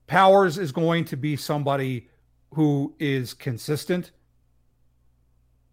Powers 0.07 0.57
is 0.57 0.71
going 0.71 1.05
to 1.05 1.17
be 1.17 1.35
somebody 1.37 2.09
who 2.53 2.95
is 2.99 3.33
consistent, 3.33 4.11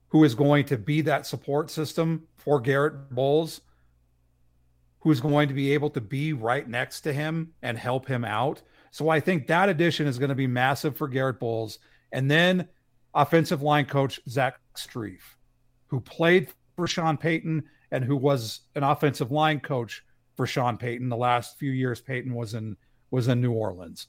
who 0.08 0.22
is 0.24 0.34
going 0.34 0.64
to 0.66 0.78
be 0.78 1.00
that 1.02 1.26
support 1.26 1.70
system 1.70 2.28
for 2.36 2.60
Garrett 2.60 3.10
Bolles, 3.10 3.60
who's 5.00 5.20
going 5.20 5.48
to 5.48 5.54
be 5.54 5.72
able 5.72 5.90
to 5.90 6.00
be 6.00 6.32
right 6.32 6.68
next 6.68 7.00
to 7.02 7.12
him 7.12 7.52
and 7.62 7.76
help 7.76 8.06
him 8.06 8.24
out. 8.24 8.62
So 8.90 9.08
I 9.08 9.20
think 9.20 9.46
that 9.46 9.68
addition 9.68 10.06
is 10.06 10.18
going 10.18 10.30
to 10.30 10.34
be 10.34 10.46
massive 10.46 10.96
for 10.96 11.08
Garrett 11.08 11.38
Bolles. 11.38 11.78
And 12.12 12.30
then 12.30 12.68
offensive 13.14 13.62
line 13.62 13.86
coach 13.86 14.20
Zach 14.28 14.58
Strief, 14.76 15.20
who 15.86 16.00
played 16.00 16.48
for 16.76 16.86
Sean 16.86 17.16
Payton 17.16 17.62
and 17.92 18.04
who 18.04 18.16
was 18.16 18.60
an 18.74 18.82
offensive 18.82 19.30
line 19.30 19.60
coach 19.60 20.02
for 20.36 20.46
Sean 20.46 20.76
Payton. 20.76 21.08
The 21.08 21.16
last 21.16 21.58
few 21.58 21.70
years, 21.70 22.00
Payton 22.00 22.34
was 22.34 22.54
in 22.54 22.76
was 23.10 23.28
in 23.28 23.40
New 23.40 23.52
Orleans. 23.52 24.06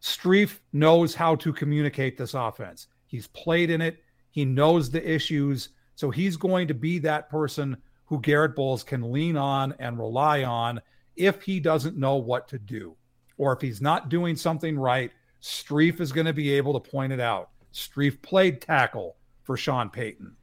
Strief 0.00 0.60
knows 0.72 1.14
how 1.14 1.34
to 1.36 1.52
communicate 1.52 2.16
this 2.16 2.34
offense. 2.34 2.86
He's 3.06 3.26
played 3.26 3.70
in 3.70 3.80
it. 3.80 4.02
He 4.30 4.44
knows 4.44 4.90
the 4.90 5.08
issues. 5.08 5.70
So 5.96 6.10
he's 6.10 6.36
going 6.36 6.68
to 6.68 6.74
be 6.74 7.00
that 7.00 7.28
person 7.28 7.76
who 8.04 8.20
Garrett 8.20 8.54
Bolles 8.54 8.84
can 8.84 9.12
lean 9.12 9.36
on 9.36 9.74
and 9.80 9.98
rely 9.98 10.44
on 10.44 10.80
if 11.16 11.42
he 11.42 11.58
doesn't 11.58 11.96
know 11.96 12.16
what 12.16 12.46
to 12.48 12.58
do. 12.58 12.96
Or 13.38 13.52
if 13.52 13.60
he's 13.62 13.80
not 13.80 14.08
doing 14.08 14.36
something 14.36 14.78
right, 14.78 15.10
Strief 15.40 16.00
is 16.00 16.12
going 16.12 16.26
to 16.26 16.32
be 16.32 16.52
able 16.54 16.78
to 16.78 16.90
point 16.90 17.12
it 17.12 17.20
out. 17.20 17.50
Strief 17.72 18.20
played 18.20 18.60
tackle 18.60 19.16
for 19.44 19.56
Sean 19.56 19.88
Payton. 19.88 20.36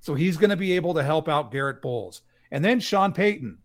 So 0.00 0.14
he's 0.14 0.36
going 0.36 0.50
to 0.50 0.56
be 0.56 0.72
able 0.72 0.94
to 0.94 1.02
help 1.02 1.28
out 1.28 1.52
Garrett 1.52 1.80
Bolles. 1.80 2.22
And 2.50 2.64
then 2.64 2.80
Sean 2.80 3.12
Payton. 3.12 3.58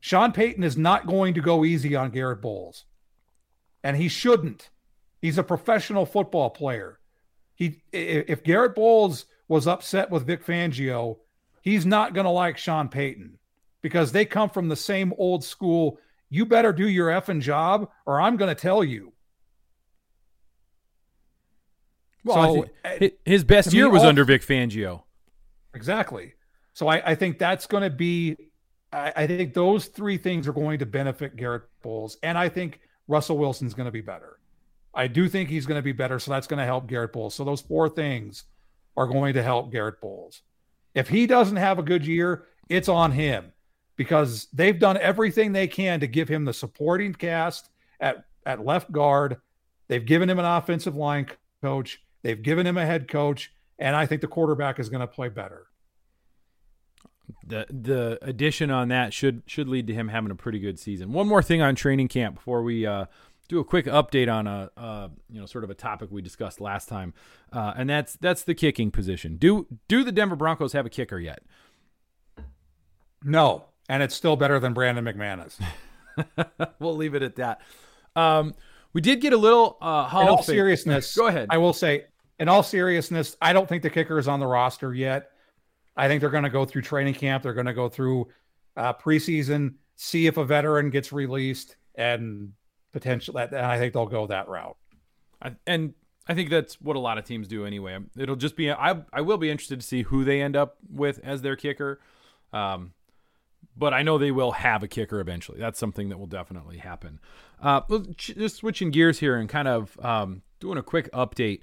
Sean 0.00 0.32
Payton 0.32 0.64
is 0.64 0.76
not 0.76 1.06
going 1.06 1.34
to 1.34 1.40
go 1.40 1.64
easy 1.64 1.94
on 1.96 2.10
Garrett 2.10 2.40
Bolles. 2.40 2.84
And 3.82 3.96
he 3.96 4.08
shouldn't. 4.08 4.70
He's 5.20 5.38
a 5.38 5.42
professional 5.42 6.06
football 6.06 6.50
player. 6.50 6.98
He 7.54 7.82
if 7.92 8.42
Garrett 8.42 8.74
Bolles 8.74 9.26
was 9.48 9.66
upset 9.66 10.10
with 10.10 10.26
Vic 10.26 10.44
Fangio, 10.44 11.18
he's 11.60 11.86
not 11.86 12.14
going 12.14 12.24
to 12.24 12.30
like 12.30 12.58
Sean 12.58 12.88
Payton 12.88 13.38
because 13.80 14.12
they 14.12 14.24
come 14.24 14.50
from 14.50 14.68
the 14.68 14.76
same 14.76 15.12
old 15.18 15.44
school. 15.44 15.98
You 16.32 16.46
better 16.46 16.72
do 16.72 16.88
your 16.88 17.08
effing 17.08 17.42
job 17.42 17.90
or 18.06 18.18
I'm 18.18 18.38
going 18.38 18.48
to 18.48 18.58
tell 18.58 18.82
you. 18.82 19.12
Well, 22.24 22.54
so, 22.54 22.70
eh, 22.86 23.10
his 23.26 23.44
best 23.44 23.74
year 23.74 23.90
was 23.90 24.02
all, 24.02 24.08
under 24.08 24.24
Vic 24.24 24.40
Fangio. 24.40 25.02
Exactly. 25.74 26.32
So 26.72 26.88
I, 26.88 27.10
I 27.10 27.14
think 27.16 27.38
that's 27.38 27.66
going 27.66 27.82
to 27.82 27.90
be, 27.90 28.38
I, 28.90 29.12
I 29.14 29.26
think 29.26 29.52
those 29.52 29.88
three 29.88 30.16
things 30.16 30.48
are 30.48 30.54
going 30.54 30.78
to 30.78 30.86
benefit 30.86 31.36
Garrett 31.36 31.64
Bolles. 31.82 32.16
And 32.22 32.38
I 32.38 32.48
think 32.48 32.80
Russell 33.08 33.36
Wilson's 33.36 33.74
going 33.74 33.84
to 33.84 33.92
be 33.92 34.00
better. 34.00 34.38
I 34.94 35.08
do 35.08 35.28
think 35.28 35.50
he's 35.50 35.66
going 35.66 35.78
to 35.78 35.82
be 35.82 35.92
better. 35.92 36.18
So 36.18 36.30
that's 36.30 36.46
going 36.46 36.60
to 36.60 36.64
help 36.64 36.86
Garrett 36.86 37.12
Bolles. 37.12 37.34
So 37.34 37.44
those 37.44 37.60
four 37.60 37.90
things 37.90 38.44
are 38.96 39.06
going 39.06 39.34
to 39.34 39.42
help 39.42 39.70
Garrett 39.70 40.00
Bolles. 40.00 40.40
If 40.94 41.10
he 41.10 41.26
doesn't 41.26 41.58
have 41.58 41.78
a 41.78 41.82
good 41.82 42.06
year, 42.06 42.46
it's 42.70 42.88
on 42.88 43.12
him 43.12 43.52
because 43.96 44.48
they've 44.52 44.78
done 44.78 44.96
everything 44.96 45.52
they 45.52 45.66
can 45.66 46.00
to 46.00 46.06
give 46.06 46.28
him 46.28 46.44
the 46.44 46.52
supporting 46.52 47.12
cast 47.12 47.70
at, 48.00 48.24
at 48.46 48.64
left 48.64 48.90
guard. 48.90 49.38
They've 49.88 50.04
given 50.04 50.30
him 50.30 50.38
an 50.38 50.44
offensive 50.44 50.96
line 50.96 51.26
coach. 51.62 52.00
They've 52.22 52.40
given 52.40 52.66
him 52.66 52.78
a 52.78 52.86
head 52.86 53.08
coach. 53.08 53.52
And 53.78 53.96
I 53.96 54.06
think 54.06 54.20
the 54.20 54.28
quarterback 54.28 54.78
is 54.78 54.88
going 54.88 55.00
to 55.00 55.06
play 55.06 55.28
better. 55.28 55.66
The 57.46 57.66
the 57.70 58.18
addition 58.22 58.70
on 58.70 58.88
that 58.88 59.12
should 59.12 59.42
should 59.46 59.68
lead 59.68 59.86
to 59.88 59.94
him 59.94 60.08
having 60.08 60.30
a 60.30 60.34
pretty 60.34 60.58
good 60.58 60.78
season. 60.78 61.12
One 61.12 61.26
more 61.26 61.42
thing 61.42 61.60
on 61.60 61.74
training 61.74 62.08
camp 62.08 62.36
before 62.36 62.62
we 62.62 62.86
uh, 62.86 63.06
do 63.48 63.58
a 63.58 63.64
quick 63.64 63.86
update 63.86 64.32
on 64.32 64.46
a 64.46 64.70
uh, 64.76 65.08
you 65.30 65.40
know 65.40 65.46
sort 65.46 65.64
of 65.64 65.70
a 65.70 65.74
topic 65.74 66.10
we 66.10 66.22
discussed 66.22 66.60
last 66.60 66.88
time, 66.88 67.14
uh, 67.52 67.74
and 67.76 67.88
that's 67.88 68.14
that's 68.14 68.44
the 68.44 68.54
kicking 68.54 68.90
position. 68.90 69.36
Do 69.36 69.66
do 69.88 70.04
the 70.04 70.12
Denver 70.12 70.36
Broncos 70.36 70.72
have 70.72 70.86
a 70.86 70.90
kicker 70.90 71.18
yet? 71.18 71.42
No, 73.24 73.66
and 73.88 74.02
it's 74.02 74.14
still 74.14 74.36
better 74.36 74.58
than 74.60 74.72
Brandon 74.72 75.04
McManus. 75.04 75.58
we'll 76.78 76.96
leave 76.96 77.14
it 77.14 77.22
at 77.22 77.36
that. 77.36 77.60
Um, 78.16 78.54
we 78.92 79.00
did 79.00 79.20
get 79.20 79.32
a 79.32 79.36
little 79.36 79.78
uh, 79.80 80.04
Hall 80.04 80.22
in 80.22 80.28
all 80.28 80.38
of 80.40 80.44
seriousness. 80.44 81.16
Go 81.16 81.26
ahead. 81.26 81.48
I 81.50 81.58
will 81.58 81.72
say, 81.72 82.04
in 82.38 82.48
all 82.48 82.62
seriousness, 82.62 83.36
I 83.40 83.52
don't 83.52 83.68
think 83.68 83.82
the 83.82 83.90
kicker 83.90 84.18
is 84.18 84.28
on 84.28 84.40
the 84.40 84.46
roster 84.46 84.92
yet. 84.92 85.30
I 85.96 86.08
think 86.08 86.20
they're 86.20 86.30
going 86.30 86.44
to 86.44 86.50
go 86.50 86.64
through 86.64 86.82
training 86.82 87.14
camp. 87.14 87.42
They're 87.42 87.54
going 87.54 87.66
to 87.66 87.74
go 87.74 87.88
through 87.88 88.28
uh, 88.76 88.94
preseason, 88.94 89.74
see 89.96 90.26
if 90.26 90.36
a 90.36 90.44
veteran 90.44 90.90
gets 90.90 91.12
released, 91.12 91.76
and 91.94 92.52
potential. 92.92 93.36
And 93.38 93.54
I 93.54 93.78
think 93.78 93.94
they'll 93.94 94.06
go 94.06 94.26
that 94.26 94.48
route. 94.48 94.76
I, 95.40 95.54
and 95.66 95.94
I 96.26 96.34
think 96.34 96.50
that's 96.50 96.80
what 96.80 96.96
a 96.96 97.00
lot 97.00 97.18
of 97.18 97.24
teams 97.24 97.48
do 97.48 97.66
anyway. 97.66 97.98
It'll 98.16 98.36
just 98.36 98.56
be 98.56 98.70
I 98.70 99.02
I 99.12 99.22
will 99.22 99.38
be 99.38 99.50
interested 99.50 99.80
to 99.80 99.86
see 99.86 100.02
who 100.02 100.24
they 100.24 100.40
end 100.40 100.56
up 100.56 100.76
with 100.90 101.20
as 101.24 101.42
their 101.42 101.56
kicker. 101.56 102.00
Um, 102.52 102.92
but 103.76 103.94
I 103.94 104.02
know 104.02 104.18
they 104.18 104.30
will 104.30 104.52
have 104.52 104.82
a 104.82 104.88
kicker 104.88 105.20
eventually. 105.20 105.58
That's 105.58 105.78
something 105.78 106.08
that 106.10 106.18
will 106.18 106.26
definitely 106.26 106.78
happen. 106.78 107.20
Uh, 107.60 107.80
just 108.16 108.56
switching 108.56 108.90
gears 108.90 109.18
here 109.20 109.36
and 109.36 109.48
kind 109.48 109.68
of 109.68 109.98
um, 110.04 110.42
doing 110.60 110.78
a 110.78 110.82
quick 110.82 111.10
update. 111.12 111.60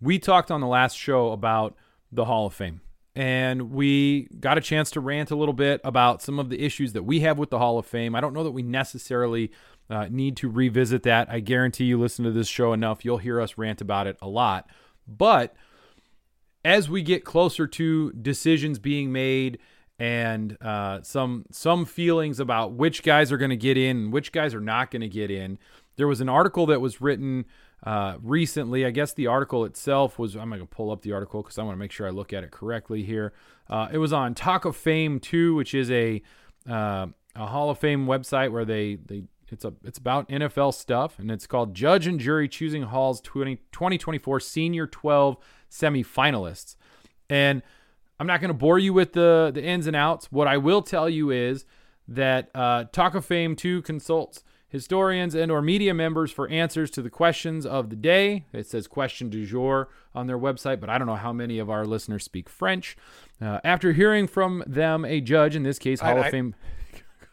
We 0.00 0.18
talked 0.18 0.50
on 0.50 0.60
the 0.60 0.66
last 0.66 0.96
show 0.96 1.32
about 1.32 1.76
the 2.10 2.24
Hall 2.24 2.46
of 2.46 2.54
Fame, 2.54 2.80
and 3.14 3.70
we 3.70 4.28
got 4.38 4.58
a 4.58 4.60
chance 4.60 4.90
to 4.92 5.00
rant 5.00 5.30
a 5.30 5.36
little 5.36 5.52
bit 5.52 5.80
about 5.84 6.22
some 6.22 6.38
of 6.38 6.48
the 6.48 6.64
issues 6.64 6.92
that 6.94 7.02
we 7.02 7.20
have 7.20 7.38
with 7.38 7.50
the 7.50 7.58
Hall 7.58 7.78
of 7.78 7.86
Fame. 7.86 8.14
I 8.14 8.20
don't 8.20 8.32
know 8.32 8.44
that 8.44 8.52
we 8.52 8.62
necessarily 8.62 9.50
uh, 9.90 10.06
need 10.10 10.36
to 10.38 10.48
revisit 10.48 11.02
that. 11.02 11.28
I 11.28 11.40
guarantee 11.40 11.84
you 11.84 11.98
listen 11.98 12.24
to 12.24 12.30
this 12.30 12.48
show 12.48 12.72
enough, 12.72 13.04
you'll 13.04 13.18
hear 13.18 13.40
us 13.40 13.58
rant 13.58 13.80
about 13.80 14.06
it 14.06 14.16
a 14.22 14.28
lot. 14.28 14.70
But 15.06 15.54
as 16.64 16.88
we 16.88 17.02
get 17.02 17.24
closer 17.24 17.66
to 17.66 18.12
decisions 18.12 18.78
being 18.78 19.12
made 19.12 19.58
and 20.00 20.56
uh, 20.62 21.02
some 21.02 21.44
some 21.50 21.84
feelings 21.84 22.40
about 22.40 22.72
which 22.72 23.02
guys 23.02 23.30
are 23.30 23.36
going 23.36 23.50
to 23.50 23.56
get 23.56 23.76
in 23.76 23.96
and 23.98 24.12
which 24.12 24.32
guys 24.32 24.54
are 24.54 24.60
not 24.60 24.90
going 24.90 25.02
to 25.02 25.08
get 25.08 25.30
in. 25.30 25.58
There 25.96 26.08
was 26.08 26.22
an 26.22 26.28
article 26.28 26.64
that 26.66 26.80
was 26.80 27.02
written 27.02 27.44
uh, 27.84 28.16
recently. 28.22 28.86
I 28.86 28.92
guess 28.92 29.12
the 29.12 29.26
article 29.26 29.66
itself 29.66 30.18
was. 30.18 30.36
I'm 30.36 30.48
going 30.48 30.62
to 30.62 30.66
pull 30.66 30.90
up 30.90 31.02
the 31.02 31.12
article 31.12 31.42
because 31.42 31.58
I 31.58 31.64
want 31.64 31.74
to 31.74 31.78
make 31.78 31.92
sure 31.92 32.06
I 32.06 32.10
look 32.10 32.32
at 32.32 32.42
it 32.42 32.50
correctly 32.50 33.02
here. 33.02 33.34
Uh, 33.68 33.88
it 33.92 33.98
was 33.98 34.10
on 34.10 34.34
Talk 34.34 34.64
of 34.64 34.74
Fame 34.74 35.20
2, 35.20 35.54
which 35.54 35.74
is 35.74 35.90
a 35.90 36.22
uh, 36.66 37.08
a 37.36 37.46
Hall 37.46 37.68
of 37.68 37.78
Fame 37.78 38.06
website 38.06 38.52
where 38.52 38.64
they 38.64 38.94
they 38.94 39.24
it's 39.48 39.66
a 39.66 39.74
it's 39.84 39.98
about 39.98 40.30
NFL 40.30 40.72
stuff 40.72 41.18
and 41.18 41.30
it's 41.30 41.46
called 41.46 41.74
Judge 41.74 42.06
and 42.06 42.18
Jury 42.18 42.48
Choosing 42.48 42.84
Hall's 42.84 43.20
20, 43.20 43.56
2024 43.70 44.40
Senior 44.40 44.86
12 44.86 45.36
Semifinalists. 45.70 46.76
And 47.28 47.62
I'm 48.20 48.26
not 48.26 48.40
going 48.40 48.48
to 48.50 48.54
bore 48.54 48.78
you 48.78 48.92
with 48.92 49.14
the 49.14 49.50
the 49.52 49.64
ins 49.64 49.86
and 49.86 49.96
outs. 49.96 50.30
What 50.30 50.46
I 50.46 50.58
will 50.58 50.82
tell 50.82 51.08
you 51.08 51.30
is 51.30 51.64
that 52.06 52.50
uh, 52.54 52.84
Talk 52.92 53.14
of 53.14 53.24
Fame 53.24 53.56
2 53.56 53.82
consults 53.82 54.44
historians 54.68 55.34
and 55.34 55.50
or 55.50 55.60
media 55.62 55.92
members 55.94 56.30
for 56.30 56.46
answers 56.48 56.90
to 56.92 57.02
the 57.02 57.10
questions 57.10 57.64
of 57.66 57.90
the 57.90 57.96
day. 57.96 58.44
It 58.52 58.66
says 58.66 58.86
question 58.86 59.28
du 59.30 59.44
jour 59.44 59.88
on 60.14 60.26
their 60.28 60.38
website, 60.38 60.78
but 60.80 60.88
I 60.90 60.98
don't 60.98 61.06
know 61.08 61.16
how 61.16 61.32
many 61.32 61.58
of 61.58 61.68
our 61.70 61.84
listeners 61.84 62.22
speak 62.24 62.48
French. 62.48 62.96
Uh, 63.40 63.58
after 63.64 63.92
hearing 63.92 64.26
from 64.28 64.62
them, 64.66 65.04
a 65.04 65.20
judge, 65.20 65.56
in 65.56 65.62
this 65.64 65.78
case, 65.78 66.00
Hall 66.00 66.16
I- 66.16 66.20
of 66.20 66.24
I- 66.26 66.30
Fame. 66.30 66.54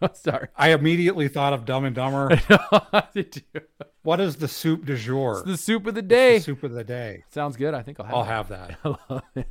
Sorry. 0.14 0.48
I 0.56 0.70
immediately 0.74 1.28
thought 1.28 1.54
of 1.54 1.66
Dumb 1.66 1.84
and 1.86 1.96
Dumber. 1.96 2.40
What 4.04 4.22
is 4.22 4.38
the 4.38 4.48
soup 4.48 4.86
du 4.86 4.96
jour? 4.96 5.40
It's 5.40 5.44
the 5.48 5.58
soup 5.58 5.86
of 5.86 5.94
the 5.96 6.02
day. 6.02 6.38
the 6.38 6.44
soup 6.46 6.64
of 6.64 6.72
the 6.72 6.84
day. 6.86 7.26
Sounds 7.30 7.58
good. 7.58 7.74
I 7.74 7.82
think 7.82 8.00
I'll 8.00 8.06
have 8.06 8.16
I'll 8.16 8.24
that. 8.46 8.78
have 8.84 9.26
that. 9.36 9.48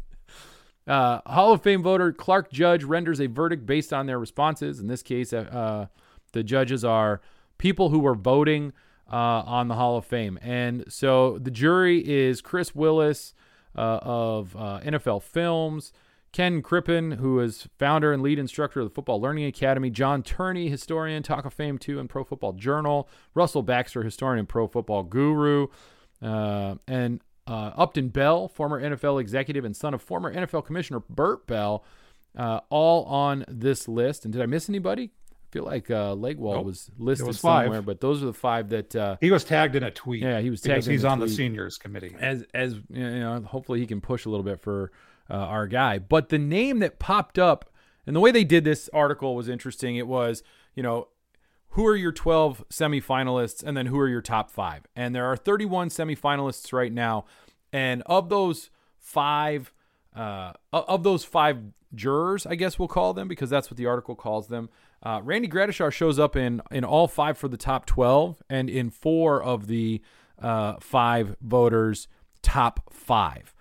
Uh, 0.86 1.20
Hall 1.26 1.52
of 1.52 1.62
Fame 1.62 1.82
voter 1.82 2.12
Clark 2.12 2.50
Judge 2.52 2.84
renders 2.84 3.20
a 3.20 3.26
verdict 3.26 3.66
based 3.66 3.92
on 3.92 4.06
their 4.06 4.18
responses. 4.18 4.78
In 4.78 4.86
this 4.86 5.02
case, 5.02 5.32
uh, 5.32 5.38
uh, 5.38 5.86
the 6.32 6.44
judges 6.44 6.84
are 6.84 7.20
people 7.58 7.90
who 7.90 7.98
were 7.98 8.14
voting 8.14 8.72
uh, 9.10 9.42
on 9.46 9.68
the 9.68 9.74
Hall 9.74 9.96
of 9.96 10.04
Fame. 10.04 10.38
And 10.42 10.84
so 10.88 11.38
the 11.38 11.50
jury 11.50 12.06
is 12.06 12.40
Chris 12.40 12.74
Willis 12.74 13.34
uh, 13.74 13.98
of 14.02 14.54
uh, 14.56 14.80
NFL 14.80 15.22
Films, 15.22 15.92
Ken 16.32 16.62
Crippen, 16.62 17.12
who 17.12 17.40
is 17.40 17.68
founder 17.78 18.12
and 18.12 18.22
lead 18.22 18.38
instructor 18.38 18.80
of 18.80 18.88
the 18.88 18.94
Football 18.94 19.20
Learning 19.20 19.46
Academy, 19.46 19.90
John 19.90 20.22
Turney, 20.22 20.68
historian, 20.68 21.22
Talk 21.22 21.44
of 21.44 21.54
Fame 21.54 21.78
2 21.78 21.98
and 21.98 22.08
Pro 22.08 22.22
Football 22.22 22.52
Journal, 22.52 23.08
Russell 23.34 23.62
Baxter, 23.62 24.02
historian 24.02 24.40
and 24.40 24.48
Pro 24.48 24.68
Football 24.68 25.04
Guru, 25.04 25.68
and 26.20 27.20
uh, 27.46 27.72
Upton 27.76 28.08
Bell, 28.08 28.48
former 28.48 28.80
NFL 28.80 29.20
executive 29.20 29.64
and 29.64 29.76
son 29.76 29.94
of 29.94 30.02
former 30.02 30.34
NFL 30.34 30.64
Commissioner 30.66 31.00
Burt 31.08 31.46
Bell, 31.46 31.84
uh, 32.36 32.60
all 32.70 33.04
on 33.04 33.44
this 33.48 33.86
list. 33.88 34.24
And 34.24 34.32
did 34.32 34.42
I 34.42 34.46
miss 34.46 34.68
anybody? 34.68 35.10
I 35.32 35.52
feel 35.52 35.64
like 35.64 35.90
uh, 35.90 36.14
Legwall 36.14 36.54
Nope. 36.56 36.66
was 36.66 36.90
listed 36.98 37.26
was 37.26 37.40
somewhere, 37.40 37.80
but 37.82 38.00
those 38.00 38.22
are 38.22 38.26
the 38.26 38.32
five 38.34 38.68
that. 38.70 38.94
Uh, 38.96 39.16
He 39.20 39.30
was 39.30 39.44
tagged 39.44 39.76
in 39.76 39.82
a 39.84 39.90
tweet. 39.90 40.22
Yeah, 40.22 40.40
he 40.40 40.50
was 40.50 40.60
because 40.60 40.84
tagged 40.84 40.86
in 40.88 40.92
He's 40.92 41.04
on 41.04 41.20
the 41.20 41.28
seniors 41.28 41.78
committee. 41.78 42.14
as 42.20 42.44
as 42.52 42.74
you 42.90 43.20
know, 43.20 43.40
hopefully 43.42 43.80
he 43.80 43.86
can 43.86 44.00
push 44.00 44.24
a 44.24 44.28
little 44.28 44.44
bit 44.44 44.60
for 44.60 44.90
uh, 45.30 45.34
our 45.34 45.66
guy. 45.66 45.98
But 45.98 46.28
the 46.30 46.38
name 46.38 46.80
that 46.80 46.98
popped 46.98 47.38
up 47.38 47.70
and 48.06 48.14
the 48.14 48.20
way 48.20 48.32
they 48.32 48.44
did 48.44 48.64
this 48.64 48.90
article 48.92 49.34
was 49.36 49.48
interesting. 49.48 49.96
It 49.96 50.06
was 50.08 50.42
you 50.74 50.82
know 50.82 51.08
who 51.76 51.86
are 51.86 51.94
your 51.94 52.10
12 52.10 52.64
semifinalists 52.70 53.62
and 53.62 53.76
then 53.76 53.84
who 53.84 53.98
are 53.98 54.08
your 54.08 54.22
top 54.22 54.50
five. 54.50 54.86
And 54.96 55.14
there 55.14 55.26
are 55.26 55.36
31 55.36 55.90
semifinalists 55.90 56.72
right 56.72 56.90
now, 56.92 57.26
and 57.72 58.02
of 58.06 58.28
those 58.28 58.70
five. 58.98 59.72
Uh, 60.14 60.54
of 60.72 61.02
those 61.02 61.24
five 61.24 61.58
jurors, 61.94 62.46
I 62.46 62.54
guess 62.54 62.78
we'll 62.78 62.88
call 62.88 63.12
them 63.12 63.28
because 63.28 63.50
that's 63.50 63.70
what 63.70 63.76
the 63.76 63.84
article 63.84 64.14
calls 64.14 64.48
them. 64.48 64.70
Uh, 65.02 65.20
Randy 65.22 65.46
Gradishar 65.46 65.92
shows 65.92 66.18
up 66.18 66.36
in 66.36 66.62
in 66.70 66.84
all 66.84 67.06
five 67.06 67.36
for 67.36 67.48
the 67.48 67.58
top 67.58 67.84
twelve, 67.84 68.42
and 68.48 68.70
in 68.70 68.88
four 68.88 69.42
of 69.42 69.66
the 69.66 70.00
uh, 70.40 70.76
five 70.80 71.36
voters 71.42 72.08
top 72.40 72.90
five, 72.90 73.54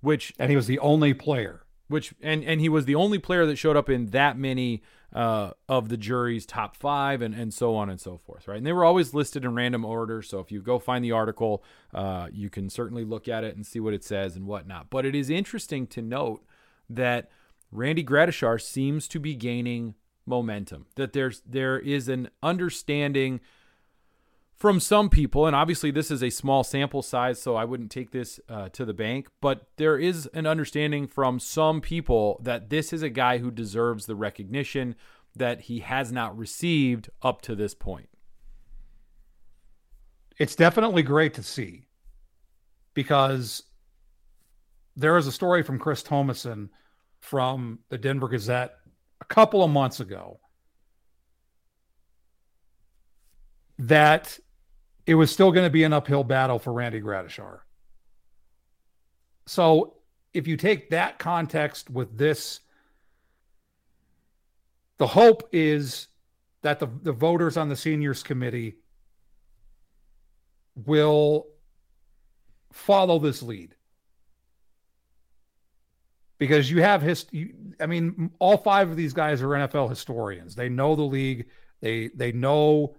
which 0.00 0.32
and 0.36 0.50
he 0.50 0.56
was 0.56 0.66
the 0.66 0.80
only 0.80 1.14
player. 1.14 1.63
Which 1.88 2.14
and 2.20 2.44
and 2.44 2.60
he 2.60 2.68
was 2.68 2.84
the 2.84 2.94
only 2.94 3.18
player 3.18 3.46
that 3.46 3.56
showed 3.56 3.76
up 3.76 3.88
in 3.88 4.06
that 4.06 4.38
many 4.38 4.82
uh, 5.12 5.50
of 5.68 5.88
the 5.88 5.96
jury's 5.96 6.46
top 6.46 6.76
five 6.76 7.22
and 7.22 7.34
and 7.34 7.52
so 7.54 7.76
on 7.76 7.88
and 7.88 8.00
so 8.00 8.18
forth 8.18 8.48
right? 8.48 8.58
And 8.58 8.66
they 8.66 8.72
were 8.72 8.84
always 8.84 9.14
listed 9.14 9.44
in 9.44 9.54
random 9.54 9.84
order. 9.84 10.22
So 10.22 10.40
if 10.40 10.50
you 10.50 10.60
go 10.60 10.78
find 10.78 11.04
the 11.04 11.12
article 11.12 11.62
uh, 11.92 12.28
you 12.32 12.50
can 12.50 12.68
certainly 12.68 13.04
look 13.04 13.28
at 13.28 13.44
it 13.44 13.56
and 13.56 13.66
see 13.66 13.80
what 13.80 13.94
it 13.94 14.04
says 14.04 14.36
and 14.36 14.46
whatnot. 14.46 14.90
But 14.90 15.06
it 15.06 15.14
is 15.14 15.30
interesting 15.30 15.86
to 15.88 16.02
note 16.02 16.44
that 16.88 17.30
randy 17.70 18.04
gradishar 18.04 18.60
seems 18.60 19.08
to 19.08 19.20
be 19.20 19.34
gaining 19.34 19.94
momentum 20.26 20.86
that 20.96 21.12
there's 21.12 21.42
there 21.46 21.78
is 21.78 22.08
an 22.08 22.30
understanding 22.42 23.40
from 24.56 24.80
some 24.80 25.10
people, 25.10 25.46
and 25.46 25.56
obviously 25.56 25.90
this 25.90 26.10
is 26.10 26.22
a 26.22 26.30
small 26.30 26.64
sample 26.64 27.02
size, 27.02 27.42
so 27.42 27.56
I 27.56 27.64
wouldn't 27.64 27.90
take 27.90 28.12
this 28.12 28.38
uh, 28.48 28.68
to 28.70 28.84
the 28.84 28.94
bank, 28.94 29.28
but 29.40 29.66
there 29.76 29.98
is 29.98 30.26
an 30.32 30.46
understanding 30.46 31.06
from 31.06 31.40
some 31.40 31.80
people 31.80 32.40
that 32.42 32.70
this 32.70 32.92
is 32.92 33.02
a 33.02 33.10
guy 33.10 33.38
who 33.38 33.50
deserves 33.50 34.06
the 34.06 34.14
recognition 34.14 34.94
that 35.36 35.62
he 35.62 35.80
has 35.80 36.12
not 36.12 36.36
received 36.38 37.10
up 37.22 37.42
to 37.42 37.56
this 37.56 37.74
point. 37.74 38.08
It's 40.38 40.56
definitely 40.56 41.02
great 41.02 41.34
to 41.34 41.42
see 41.42 41.86
because 42.94 43.64
there 44.96 45.16
is 45.16 45.26
a 45.26 45.32
story 45.32 45.62
from 45.62 45.78
Chris 45.78 46.02
Tomasson 46.02 46.68
from 47.20 47.80
the 47.88 47.98
Denver 47.98 48.28
Gazette 48.28 48.76
a 49.20 49.24
couple 49.24 49.64
of 49.64 49.70
months 49.70 50.00
ago 50.00 50.38
that 53.78 54.38
it 55.06 55.14
was 55.14 55.30
still 55.30 55.52
going 55.52 55.66
to 55.66 55.70
be 55.70 55.84
an 55.84 55.92
uphill 55.92 56.24
battle 56.24 56.58
for 56.58 56.72
Randy 56.72 57.00
Gradishar. 57.00 57.60
So 59.46 59.96
if 60.32 60.46
you 60.48 60.56
take 60.56 60.90
that 60.90 61.18
context 61.18 61.90
with 61.90 62.16
this 62.16 62.60
the 64.98 65.06
hope 65.06 65.48
is 65.52 66.08
that 66.62 66.78
the, 66.78 66.88
the 67.02 67.12
voters 67.12 67.56
on 67.56 67.68
the 67.68 67.76
seniors 67.76 68.22
committee 68.22 68.76
will 70.76 71.46
follow 72.72 73.18
this 73.18 73.42
lead. 73.42 73.74
Because 76.38 76.70
you 76.70 76.82
have 76.82 77.00
his 77.00 77.26
i 77.80 77.86
mean 77.86 78.30
all 78.38 78.56
five 78.56 78.90
of 78.90 78.96
these 78.96 79.12
guys 79.12 79.40
are 79.40 79.48
nfl 79.48 79.88
historians. 79.88 80.54
They 80.54 80.68
know 80.68 80.96
the 80.96 81.02
league. 81.02 81.46
They 81.80 82.08
they 82.08 82.32
know 82.32 82.96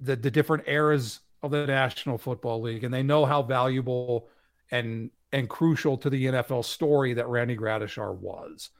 the 0.00 0.16
the 0.16 0.30
different 0.30 0.64
eras 0.66 1.20
of 1.42 1.50
the 1.50 1.66
national 1.66 2.18
football 2.18 2.60
league 2.60 2.84
and 2.84 2.92
they 2.92 3.02
know 3.02 3.24
how 3.24 3.42
valuable 3.42 4.28
and 4.70 5.10
and 5.32 5.48
crucial 5.48 5.96
to 5.96 6.10
the 6.10 6.26
nfl 6.26 6.64
story 6.64 7.14
that 7.14 7.28
randy 7.28 7.56
gradishar 7.56 8.14
was. 8.14 8.70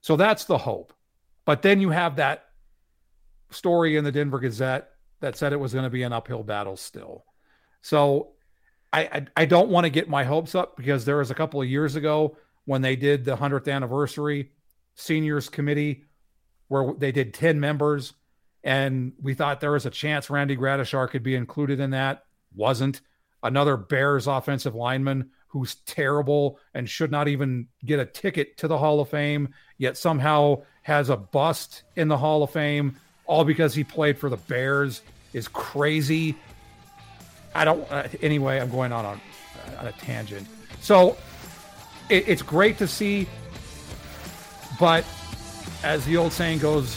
So 0.00 0.16
that's 0.16 0.44
the 0.44 0.58
hope. 0.58 0.92
But 1.44 1.62
then 1.62 1.80
you 1.80 1.90
have 1.90 2.16
that 2.16 2.46
story 3.50 3.96
in 3.96 4.04
the 4.04 4.12
denver 4.12 4.38
gazette 4.38 4.90
that 5.20 5.36
said 5.36 5.52
it 5.52 5.60
was 5.60 5.72
going 5.72 5.84
to 5.84 5.90
be 5.90 6.02
an 6.02 6.12
uphill 6.12 6.42
battle 6.42 6.76
still. 6.76 7.24
So 7.80 8.32
I, 8.92 9.02
I, 9.02 9.26
I 9.36 9.44
don't 9.44 9.70
want 9.70 9.84
to 9.84 9.90
get 9.90 10.08
my 10.08 10.24
hopes 10.24 10.54
up 10.54 10.76
because 10.76 11.04
there 11.04 11.18
was 11.18 11.30
a 11.30 11.34
couple 11.34 11.62
of 11.62 11.68
years 11.68 11.96
ago 11.96 12.36
when 12.64 12.82
they 12.82 12.96
did 12.96 13.24
the 13.24 13.36
100th 13.36 13.72
anniversary 13.72 14.50
seniors 14.94 15.48
committee 15.48 16.04
where 16.68 16.94
they 16.94 17.12
did 17.12 17.34
10 17.34 17.58
members 17.58 18.14
and 18.64 19.12
we 19.20 19.34
thought 19.34 19.60
there 19.60 19.72
was 19.72 19.86
a 19.86 19.90
chance 19.90 20.30
Randy 20.30 20.56
Gradishar 20.56 21.10
could 21.10 21.22
be 21.22 21.34
included 21.34 21.80
in 21.80 21.90
that. 21.90 22.24
Wasn't. 22.54 23.00
Another 23.42 23.76
Bears 23.76 24.26
offensive 24.26 24.74
lineman 24.74 25.30
who's 25.48 25.74
terrible 25.86 26.58
and 26.72 26.88
should 26.88 27.10
not 27.10 27.28
even 27.28 27.68
get 27.84 28.00
a 28.00 28.06
ticket 28.06 28.56
to 28.58 28.68
the 28.68 28.78
Hall 28.78 29.00
of 29.00 29.08
Fame, 29.08 29.52
yet 29.78 29.96
somehow 29.96 30.62
has 30.82 31.10
a 31.10 31.16
bust 31.16 31.82
in 31.96 32.08
the 32.08 32.16
Hall 32.16 32.42
of 32.42 32.50
Fame, 32.50 32.96
all 33.26 33.44
because 33.44 33.74
he 33.74 33.84
played 33.84 34.16
for 34.16 34.30
the 34.30 34.36
Bears, 34.36 35.02
is 35.32 35.48
crazy. 35.48 36.36
I 37.54 37.64
don't. 37.64 37.90
Uh, 37.90 38.08
anyway, 38.22 38.60
I'm 38.60 38.70
going 38.70 38.92
on 38.92 39.04
a, 39.04 39.78
on 39.78 39.86
a 39.86 39.92
tangent. 39.92 40.46
So 40.80 41.16
it, 42.08 42.28
it's 42.28 42.42
great 42.42 42.78
to 42.78 42.86
see, 42.88 43.26
but 44.78 45.04
as 45.82 46.04
the 46.06 46.16
old 46.16 46.32
saying 46.32 46.60
goes, 46.60 46.96